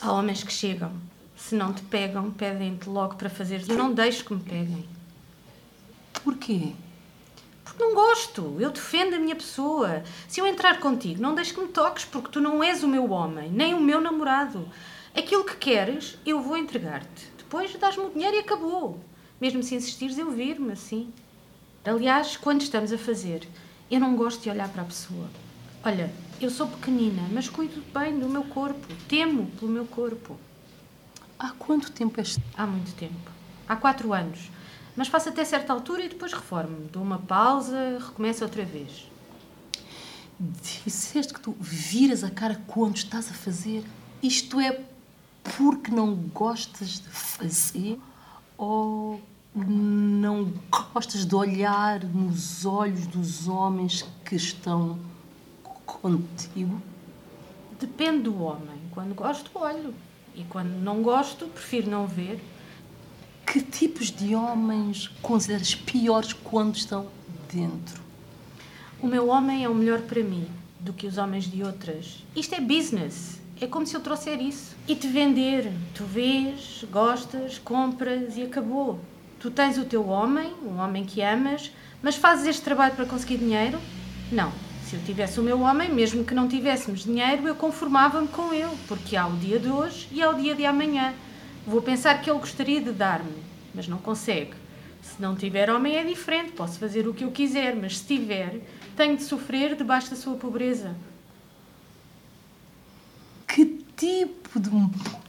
Há 0.00 0.12
homens 0.12 0.44
que 0.44 0.52
chegam. 0.52 0.92
Se 1.34 1.54
não 1.54 1.72
te 1.72 1.82
pegam, 1.82 2.30
pedem-te 2.30 2.88
logo 2.88 3.14
para 3.14 3.30
fazeres. 3.30 3.68
Eu 3.68 3.78
não 3.78 3.94
deixo 3.94 4.24
que 4.24 4.34
me 4.34 4.42
peguem. 4.42 4.86
Porquê? 6.22 6.74
Porque 7.72 7.84
não 7.84 7.94
gosto. 7.94 8.56
Eu 8.60 8.70
defendo 8.70 9.14
a 9.14 9.18
minha 9.18 9.34
pessoa. 9.34 10.02
Se 10.28 10.40
eu 10.40 10.46
entrar 10.46 10.78
contigo, 10.78 11.22
não 11.22 11.34
deixo 11.34 11.54
que 11.54 11.60
me 11.60 11.68
toques, 11.68 12.04
porque 12.04 12.28
tu 12.28 12.40
não 12.40 12.62
és 12.62 12.82
o 12.82 12.88
meu 12.88 13.10
homem, 13.10 13.50
nem 13.50 13.72
o 13.72 13.80
meu 13.80 14.00
namorado. 14.00 14.68
Aquilo 15.16 15.44
que 15.44 15.56
queres, 15.56 16.18
eu 16.24 16.42
vou 16.42 16.56
entregar-te. 16.56 17.32
Depois 17.38 17.74
dás-me 17.76 18.04
o 18.04 18.10
dinheiro 18.10 18.36
e 18.36 18.40
acabou. 18.40 19.00
Mesmo 19.40 19.62
se 19.62 19.74
insistires, 19.74 20.18
eu 20.18 20.30
vir-me 20.30 20.72
assim. 20.72 21.12
Aliás, 21.84 22.36
quando 22.36 22.60
estamos 22.60 22.92
a 22.92 22.98
fazer, 22.98 23.48
eu 23.90 23.98
não 23.98 24.16
gosto 24.16 24.42
de 24.42 24.50
olhar 24.50 24.68
para 24.68 24.82
a 24.82 24.86
pessoa. 24.86 25.26
Olha, 25.82 26.12
eu 26.40 26.50
sou 26.50 26.66
pequenina, 26.66 27.22
mas 27.32 27.48
cuido 27.48 27.82
bem 27.92 28.18
do 28.18 28.28
meu 28.28 28.44
corpo. 28.44 28.86
Temo 29.08 29.46
pelo 29.58 29.72
meu 29.72 29.86
corpo. 29.86 30.36
Há 31.38 31.50
quanto 31.52 31.90
tempo 31.90 32.20
és... 32.20 32.38
Há 32.54 32.66
muito 32.66 32.94
tempo. 32.94 33.30
Há 33.66 33.76
quatro 33.76 34.12
anos. 34.12 34.50
Mas 34.96 35.08
faço 35.08 35.28
até 35.28 35.44
certa 35.44 35.72
altura 35.72 36.04
e 36.04 36.08
depois 36.08 36.32
reformo. 36.32 36.88
Dou 36.92 37.02
uma 37.02 37.18
pausa, 37.18 37.98
recomeço 37.98 38.44
outra 38.44 38.64
vez. 38.64 39.10
Disseste 40.38 41.32
que 41.32 41.40
tu 41.40 41.56
viras 41.60 42.24
a 42.24 42.30
cara 42.30 42.60
quando 42.66 42.96
estás 42.96 43.30
a 43.30 43.34
fazer. 43.34 43.84
Isto 44.22 44.60
é 44.60 44.80
porque 45.56 45.90
não 45.90 46.14
gostas 46.14 47.00
de 47.00 47.08
fazer 47.08 47.98
ou 48.56 49.20
não 49.54 50.52
gostas 50.70 51.24
de 51.26 51.34
olhar 51.34 52.02
nos 52.04 52.64
olhos 52.64 53.06
dos 53.06 53.48
homens 53.48 54.04
que 54.24 54.36
estão 54.36 54.98
contigo? 55.84 56.80
Depende 57.78 58.22
do 58.24 58.42
homem. 58.42 58.80
Quando 58.92 59.14
gosto, 59.14 59.50
olho. 59.54 59.94
E 60.34 60.44
quando 60.44 60.70
não 60.70 61.02
gosto, 61.02 61.46
prefiro 61.46 61.90
não 61.90 62.06
ver. 62.06 62.40
Que 63.52 63.60
tipos 63.60 64.10
de 64.10 64.34
homens 64.34 65.08
consideras 65.20 65.74
piores 65.74 66.32
quando 66.32 66.74
estão 66.74 67.06
dentro? 67.52 68.00
O 68.98 69.06
meu 69.06 69.28
homem 69.28 69.62
é 69.62 69.68
o 69.68 69.74
melhor 69.74 70.00
para 70.00 70.22
mim 70.22 70.46
do 70.80 70.90
que 70.90 71.06
os 71.06 71.18
homens 71.18 71.44
de 71.44 71.62
outras. 71.62 72.24
Isto 72.34 72.54
é 72.54 72.60
business. 72.62 73.42
É 73.60 73.66
como 73.66 73.86
se 73.86 73.94
eu 73.94 74.00
trouxer 74.00 74.40
isso. 74.40 74.74
E 74.88 74.96
te 74.96 75.06
vender. 75.06 75.70
Tu 75.94 76.02
vês, 76.02 76.82
gostas, 76.90 77.58
compras 77.58 78.38
e 78.38 78.42
acabou. 78.44 78.98
Tu 79.38 79.50
tens 79.50 79.76
o 79.76 79.84
teu 79.84 80.08
homem, 80.08 80.54
um 80.64 80.78
homem 80.78 81.04
que 81.04 81.20
amas, 81.20 81.70
mas 82.02 82.16
fazes 82.16 82.46
este 82.46 82.62
trabalho 82.62 82.94
para 82.94 83.04
conseguir 83.04 83.36
dinheiro? 83.36 83.78
Não. 84.32 84.50
Se 84.86 84.96
eu 84.96 85.00
tivesse 85.04 85.38
o 85.38 85.42
meu 85.42 85.60
homem, 85.60 85.92
mesmo 85.92 86.24
que 86.24 86.34
não 86.34 86.48
tivéssemos 86.48 87.04
dinheiro, 87.04 87.46
eu 87.46 87.54
conformava-me 87.54 88.28
com 88.28 88.54
ele, 88.54 88.74
porque 88.88 89.14
há 89.14 89.26
o 89.26 89.36
dia 89.36 89.58
de 89.58 89.68
hoje 89.68 90.08
e 90.10 90.22
há 90.22 90.30
o 90.30 90.40
dia 90.40 90.54
de 90.54 90.64
amanhã. 90.64 91.12
Vou 91.66 91.80
pensar 91.80 92.20
que 92.20 92.28
ele 92.28 92.40
gostaria 92.40 92.80
de 92.80 92.90
dar-me, 92.92 93.42
mas 93.74 93.86
não 93.86 93.98
consegue. 93.98 94.54
Se 95.00 95.20
não 95.20 95.34
tiver 95.36 95.70
homem 95.70 95.96
é 95.96 96.04
diferente, 96.04 96.52
posso 96.52 96.78
fazer 96.78 97.06
o 97.06 97.14
que 97.14 97.24
eu 97.24 97.30
quiser, 97.30 97.74
mas 97.76 97.98
se 97.98 98.04
tiver, 98.04 98.60
tenho 98.96 99.16
de 99.16 99.22
sofrer 99.22 99.76
debaixo 99.76 100.10
da 100.10 100.16
sua 100.16 100.36
pobreza. 100.36 100.94
Que 103.46 103.64
tipo 103.96 104.58
de 104.58 104.70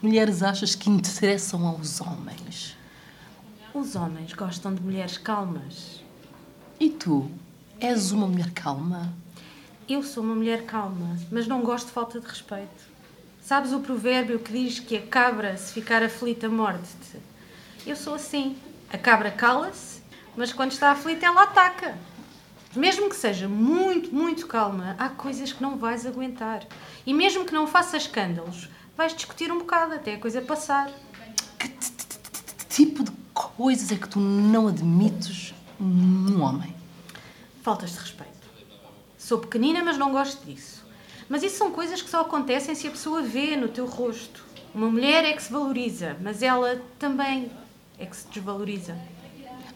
mulheres 0.01 0.41
achas 0.41 0.75
que 0.75 0.89
interessam 0.89 1.67
aos 1.67 2.01
homens? 2.01 2.77
Os 3.73 3.95
homens 3.95 4.33
gostam 4.33 4.73
de 4.73 4.81
mulheres 4.81 5.17
calmas. 5.17 6.01
E 6.79 6.89
tu? 6.89 7.29
És 7.79 8.11
uma 8.11 8.27
mulher 8.27 8.51
calma? 8.51 9.13
Eu 9.89 10.01
sou 10.03 10.23
uma 10.23 10.35
mulher 10.35 10.65
calma, 10.65 11.17
mas 11.31 11.47
não 11.47 11.61
gosto 11.61 11.87
de 11.87 11.93
falta 11.93 12.19
de 12.19 12.27
respeito. 12.27 12.92
Sabes 13.43 13.73
o 13.73 13.81
provérbio 13.81 14.39
que 14.39 14.53
diz 14.53 14.79
que 14.79 14.95
a 14.95 15.01
cabra, 15.01 15.57
se 15.57 15.73
ficar 15.73 16.01
aflita, 16.01 16.47
morde-te? 16.47 17.19
Eu 17.85 17.93
sou 17.93 18.15
assim. 18.15 18.55
A 18.89 18.97
cabra 18.97 19.29
cala-se, 19.31 20.01
mas 20.37 20.53
quando 20.53 20.71
está 20.71 20.91
aflita, 20.91 21.25
ela 21.25 21.43
ataca. 21.43 21.97
Mesmo 22.73 23.09
que 23.09 23.15
seja 23.17 23.49
muito, 23.49 24.15
muito 24.15 24.47
calma, 24.47 24.95
há 24.97 25.09
coisas 25.09 25.51
que 25.51 25.61
não 25.61 25.77
vais 25.77 26.05
aguentar. 26.05 26.65
E 27.05 27.13
mesmo 27.13 27.43
que 27.43 27.53
não 27.53 27.67
faças 27.67 28.03
escândalos, 28.03 28.69
vais 28.95 29.13
discutir 29.13 29.51
um 29.51 29.59
bocado 29.59 29.95
até 29.95 30.13
a 30.13 30.19
coisa 30.19 30.41
passar. 30.41 30.89
Que 31.59 31.67
tipo 32.69 33.03
de 33.03 33.11
coisas 33.33 33.91
é 33.91 33.97
que 33.97 34.07
tu 34.07 34.21
não 34.21 34.69
admites 34.69 35.53
num 35.77 36.41
homem? 36.41 36.73
Faltas 37.61 37.91
de 37.91 37.99
respeito. 37.99 38.47
Sou 39.17 39.39
pequenina, 39.39 39.83
mas 39.83 39.97
não 39.97 40.13
gosto 40.13 40.45
disso. 40.45 40.82
Mas 41.29 41.43
isso 41.43 41.57
são 41.57 41.71
coisas 41.71 42.01
que 42.01 42.09
só 42.09 42.21
acontecem 42.21 42.75
se 42.75 42.87
a 42.87 42.91
pessoa 42.91 43.21
vê 43.21 43.55
no 43.55 43.67
teu 43.67 43.85
rosto. 43.85 44.43
Uma 44.73 44.89
mulher 44.89 45.23
é 45.23 45.33
que 45.33 45.43
se 45.43 45.51
valoriza, 45.51 46.17
mas 46.21 46.41
ela 46.41 46.81
também 46.97 47.51
é 47.97 48.05
que 48.05 48.15
se 48.15 48.27
desvaloriza. 48.27 48.97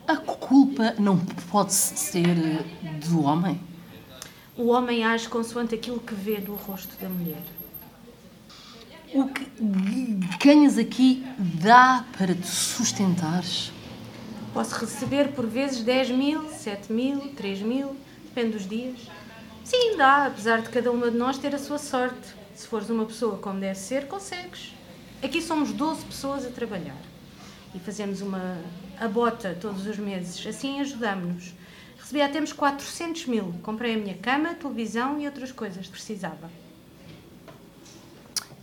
A 0.07 0.15
culpa 0.15 0.95
não 0.97 1.17
pode 1.51 1.73
ser 1.73 2.35
do 3.07 3.23
homem? 3.23 3.59
O 4.55 4.67
homem 4.67 5.03
age 5.03 5.27
consoante 5.27 5.75
aquilo 5.75 5.99
que 5.99 6.15
vê 6.15 6.39
no 6.39 6.55
rosto 6.55 6.95
da 6.99 7.07
mulher. 7.09 7.43
O 9.13 9.27
que 9.27 9.45
ganhas 10.43 10.77
aqui 10.77 11.25
dá 11.37 12.05
para 12.17 12.33
te 12.33 12.47
sustentares? 12.47 13.71
Posso 14.53 14.75
receber 14.79 15.33
por 15.33 15.45
vezes 15.45 15.83
10 15.83 16.09
mil, 16.09 16.49
7 16.49 16.91
mil, 16.91 17.19
3 17.35 17.61
mil, 17.61 17.95
depende 18.23 18.53
dos 18.53 18.67
dias. 18.67 18.99
Sim, 19.67 19.97
dá, 19.97 20.27
apesar 20.27 20.61
de 20.61 20.69
cada 20.69 20.89
uma 20.89 21.11
de 21.11 21.17
nós 21.17 21.37
ter 21.37 21.53
a 21.53 21.59
sua 21.59 21.77
sorte. 21.77 22.33
Se 22.55 22.65
fores 22.65 22.89
uma 22.89 23.05
pessoa 23.05 23.37
como 23.37 23.59
deve 23.59 23.77
ser, 23.77 24.07
consegues. 24.07 24.73
Aqui 25.21 25.41
somos 25.41 25.73
12 25.73 26.05
pessoas 26.05 26.45
a 26.45 26.49
trabalhar. 26.49 26.95
e 27.75 27.79
fazemos 27.79 28.21
uma 28.21 28.57
bota 29.11 29.57
todos 29.59 29.85
os 29.85 29.97
meses. 29.97 30.47
Assim 30.47 30.79
ajudamos-nos. 30.79 31.53
Recebi 31.99 32.21
há 32.21 32.29
tempos 32.29 32.53
400 32.53 33.25
mil. 33.25 33.53
Comprei 33.61 33.95
a 33.95 33.97
minha 33.97 34.15
cama, 34.15 34.53
televisão 34.53 35.19
e 35.19 35.25
outras 35.25 35.51
coisas 35.51 35.85
que 35.85 35.91
precisava. 35.91 36.49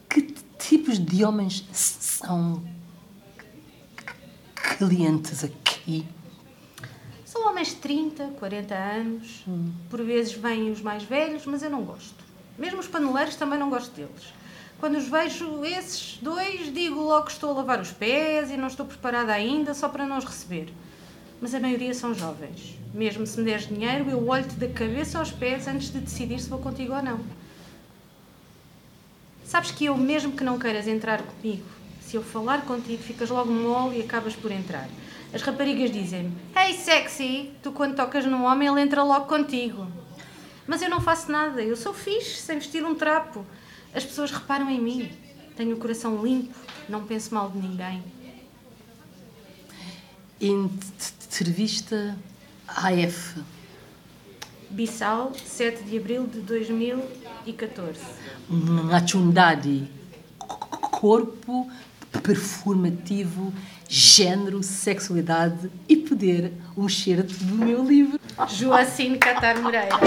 Que 0.09 0.23
tipos 0.59 0.99
de 0.99 1.23
homens 1.23 1.67
são 1.71 2.65
clientes 4.79 5.45
aqui? 5.45 6.07
São 7.45 7.51
homens 7.51 7.69
de 7.69 7.75
30, 7.75 8.25
40 8.39 8.75
anos. 8.75 9.45
Por 9.91 10.03
vezes 10.03 10.33
vêm 10.33 10.71
os 10.71 10.81
mais 10.81 11.03
velhos, 11.03 11.45
mas 11.45 11.63
eu 11.63 11.69
não 11.69 11.85
gosto. 11.85 12.25
Mesmo 12.59 12.81
os 12.81 12.89
paneleiros 12.89 13.37
também 13.37 13.59
não 13.59 13.69
gosto 13.69 13.95
deles. 13.95 14.33
Quando 14.81 14.97
os 14.97 15.07
vejo 15.07 15.63
esses 15.63 16.17
dois, 16.23 16.73
digo 16.73 16.99
logo 17.03 17.27
que 17.27 17.33
estou 17.33 17.51
a 17.51 17.53
lavar 17.57 17.83
os 17.83 17.91
pés 17.91 18.51
e 18.51 18.57
não 18.57 18.67
estou 18.67 18.87
preparada 18.87 19.31
ainda 19.31 19.75
só 19.75 19.91
para 19.91 20.07
não 20.07 20.17
os 20.17 20.25
receber. 20.25 20.73
Mas 21.39 21.55
a 21.55 21.61
maioria 21.61 21.93
são 21.93 22.15
jovens. 22.15 22.79
Mesmo 22.95 23.27
se 23.27 23.39
me 23.39 23.45
deres 23.45 23.69
dinheiro, 23.69 24.09
eu 24.09 24.27
olho-te 24.27 24.55
da 24.55 24.69
cabeça 24.69 25.19
aos 25.19 25.31
pés 25.31 25.69
antes 25.69 25.93
de 25.93 25.99
decidir 25.99 26.41
se 26.41 26.49
vou 26.49 26.61
contigo 26.61 26.95
ou 26.95 27.03
não. 27.03 27.21
Sabes 29.45 29.71
que 29.71 29.85
eu, 29.85 29.99
mesmo 29.99 30.33
que 30.33 30.43
não 30.43 30.59
queiras 30.59 30.89
entrar 30.89 31.21
comigo, 31.23 31.67
se 32.01 32.17
eu 32.17 32.23
falar 32.23 32.63
contigo, 32.63 33.03
ficas 33.03 33.29
logo 33.29 33.53
mole 33.53 33.99
e 33.99 34.03
acabas 34.03 34.35
por 34.35 34.51
entrar. 34.51 34.89
As 35.35 35.43
raparigas 35.43 35.91
dizem-me: 35.91 36.32
Hey 36.57 36.74
sexy, 36.74 37.51
tu 37.61 37.72
quando 37.72 37.97
tocas 37.97 38.24
num 38.24 38.45
homem 38.45 38.68
ele 38.68 38.80
entra 38.80 39.03
logo 39.03 39.26
contigo. 39.26 39.85
Mas 40.64 40.80
eu 40.80 40.89
não 40.89 41.01
faço 41.01 41.30
nada, 41.30 41.61
eu 41.61 41.76
sou 41.76 41.93
fixe, 41.93 42.41
sem 42.41 42.59
vestir 42.59 42.85
um 42.85 42.95
trapo. 42.95 43.45
As 43.93 44.05
pessoas 44.05 44.30
reparam 44.30 44.70
em 44.70 44.80
mim. 44.80 45.11
Tenho 45.57 45.74
o 45.74 45.78
coração 45.78 46.24
limpo, 46.24 46.55
não 46.89 47.05
penso 47.05 47.35
mal 47.35 47.51
de 47.51 47.59
ninguém. 47.59 48.03
Entrevista 50.41 52.16
AF. 52.68 53.43
Bissau, 54.70 55.32
7 55.35 55.82
de 55.85 55.99
abril 55.99 56.26
de 56.26 56.41
2014. 56.41 58.01
Nacionalidade, 58.49 59.89
corpo, 60.91 61.70
performativo, 62.22 63.53
género, 63.89 64.62
sexualidade 64.62 65.70
e 65.89 65.97
poder. 65.97 66.53
Um 66.76 66.89
cheiro 66.89 67.22
do 67.22 67.55
meu 67.55 67.85
livro. 67.85 68.18
Joacine 68.49 69.18
Catar 69.18 69.61
Moreira. 69.61 69.99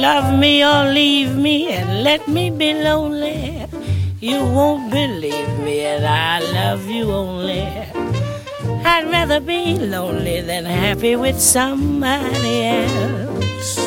Love 0.00 0.36
me 0.38 0.64
or 0.64 0.92
leave 0.92 1.34
me 1.36 1.72
and 1.72 2.02
let 2.02 2.26
me 2.26 2.50
be 2.50 2.72
lonely. 2.82 3.49
You 4.22 4.44
won't 4.44 4.90
believe 4.90 5.58
me, 5.60 5.80
and 5.80 6.04
I 6.04 6.40
love 6.52 6.86
you 6.86 7.10
only. 7.10 7.62
I'd 8.84 9.08
rather 9.10 9.40
be 9.40 9.78
lonely 9.78 10.42
than 10.42 10.66
happy 10.66 11.16
with 11.16 11.40
somebody 11.40 12.64
else. 12.64 13.78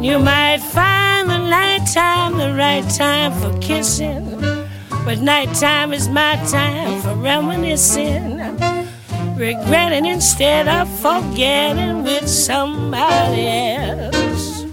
You 0.00 0.18
might 0.18 0.62
find 0.62 1.28
the 1.28 1.36
nighttime 1.36 2.38
the 2.38 2.54
right 2.54 2.88
time 2.88 3.32
for 3.32 3.52
kissing, 3.60 4.40
but 5.04 5.18
nighttime 5.20 5.92
is 5.92 6.08
my 6.08 6.36
time 6.50 7.02
for 7.02 7.14
reminiscing 7.14 8.40
regretting 9.36 10.06
instead 10.06 10.68
of 10.68 10.88
forgetting 11.00 12.02
with 12.02 12.28
somebody 12.28 13.46
else. 13.46 14.64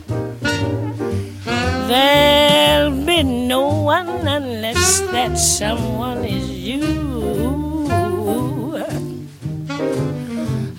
There'll 1.90 3.01
no 3.24 3.84
one 3.84 4.28
unless 4.28 5.02
that 5.12 5.38
someone 5.38 6.26
is 6.26 6.50
you. 6.50 6.92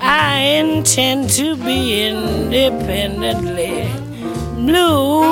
I 0.00 0.38
intend 0.58 1.30
to 1.30 1.56
be 1.56 2.06
independently 2.08 3.88
blue. 4.56 5.22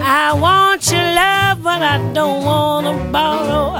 I 0.00 0.32
want 0.32 0.90
your 0.90 1.02
love, 1.02 1.62
but 1.62 1.82
I 1.82 1.98
don't 2.12 2.44
want 2.44 2.86
to 2.86 2.94
borrow 3.12 3.78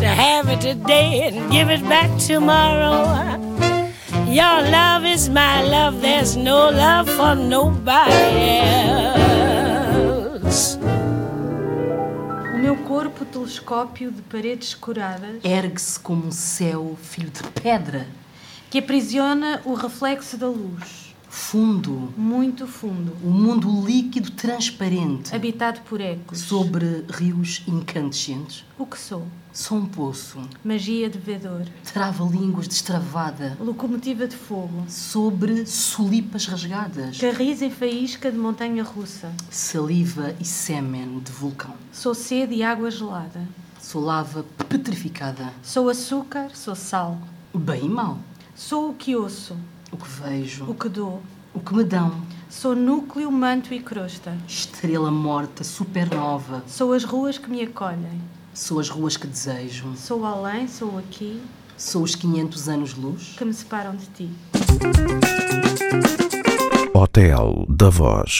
to 0.00 0.06
have 0.06 0.48
it 0.48 0.60
today 0.60 1.28
and 1.28 1.50
give 1.50 1.70
it 1.70 1.82
back 1.88 2.10
tomorrow. 2.18 3.06
Your 4.26 4.60
love 4.70 5.04
is 5.04 5.28
my 5.28 5.62
love, 5.62 6.02
there's 6.02 6.36
no 6.36 6.68
love 6.68 7.08
for 7.08 7.34
nobody 7.34 8.58
else. 8.58 9.27
Telescópio 13.48 14.10
de 14.10 14.20
paredes 14.22 14.68
escuradas, 14.68 15.42
Ergue-se 15.42 15.98
como 16.00 16.26
um 16.26 16.30
céu, 16.30 16.98
filho 17.02 17.30
de 17.30 17.42
pedra, 17.62 18.06
que 18.70 18.78
aprisiona 18.78 19.62
o 19.64 19.72
reflexo 19.72 20.36
da 20.36 20.48
luz, 20.48 21.07
fundo, 21.28 22.12
muito 22.16 22.66
fundo, 22.66 23.14
um 23.24 23.30
mundo 23.30 23.68
líquido 23.86 24.30
transparente, 24.32 25.34
habitado 25.34 25.80
por 25.82 26.00
ecos. 26.00 26.38
sobre 26.40 27.04
rios 27.10 27.62
incandescentes. 27.68 28.64
O 28.78 28.86
que 28.86 28.98
sou? 28.98 29.26
Sou 29.52 29.78
um 29.78 29.86
poço, 29.86 30.38
Magia 30.64 31.10
de 31.10 31.18
vedor, 31.18 31.66
trava-línguas 31.92 32.68
destravada, 32.68 33.56
locomotiva 33.60 34.26
de 34.26 34.36
fogo, 34.36 34.84
sobre 34.88 35.66
solipas 35.66 36.46
rasgadas, 36.46 37.18
carris 37.18 37.60
em 37.62 37.70
faísca 37.70 38.30
de 38.30 38.38
montanha 38.38 38.82
russa. 38.84 39.32
saliva 39.50 40.34
e 40.40 40.44
sêmen 40.44 41.18
de 41.18 41.32
vulcão. 41.32 41.74
Sou 41.92 42.14
sede 42.14 42.54
e 42.54 42.62
água 42.62 42.90
gelada. 42.90 43.40
Sou 43.80 44.02
lava 44.02 44.44
petrificada, 44.68 45.52
Sou 45.62 45.88
açúcar, 45.88 46.50
sou 46.54 46.74
sal. 46.74 47.18
bem 47.54 47.86
e 47.86 47.88
mal. 47.88 48.18
Sou 48.54 48.90
o 48.90 48.94
que 48.94 49.14
ouço, 49.16 49.56
O 49.92 49.96
que 49.96 50.08
vejo, 50.08 50.64
o 50.70 50.74
que 50.74 50.88
dou. 50.88 51.22
o 51.54 51.60
que 51.60 51.74
me 51.74 51.84
dão, 51.84 52.22
Sou 52.50 52.74
núcleo, 52.74 53.30
manto 53.30 53.72
e 53.74 53.80
crosta. 53.80 54.36
estrela 54.46 55.10
morta, 55.10 55.62
supernova. 55.64 56.62
Sou 56.66 56.92
as 56.92 57.04
ruas 57.04 57.36
que 57.38 57.50
me 57.50 57.62
acolhem. 57.62 58.20
Sou 58.54 58.80
as 58.80 58.88
ruas 58.88 59.16
que 59.16 59.26
desejo, 59.26 59.94
Sou 59.96 60.24
além, 60.24 60.66
sou 60.66 60.98
aqui, 60.98 61.40
sou 61.76 62.02
os 62.02 62.14
500 62.14 62.68
anos-luz. 62.68 63.34
que 63.36 63.44
me 63.44 63.52
separam 63.54 63.94
de 63.96 64.06
ti. 64.06 64.30
Hotel 66.94 67.64
da 67.68 67.88
Voz. 67.90 68.30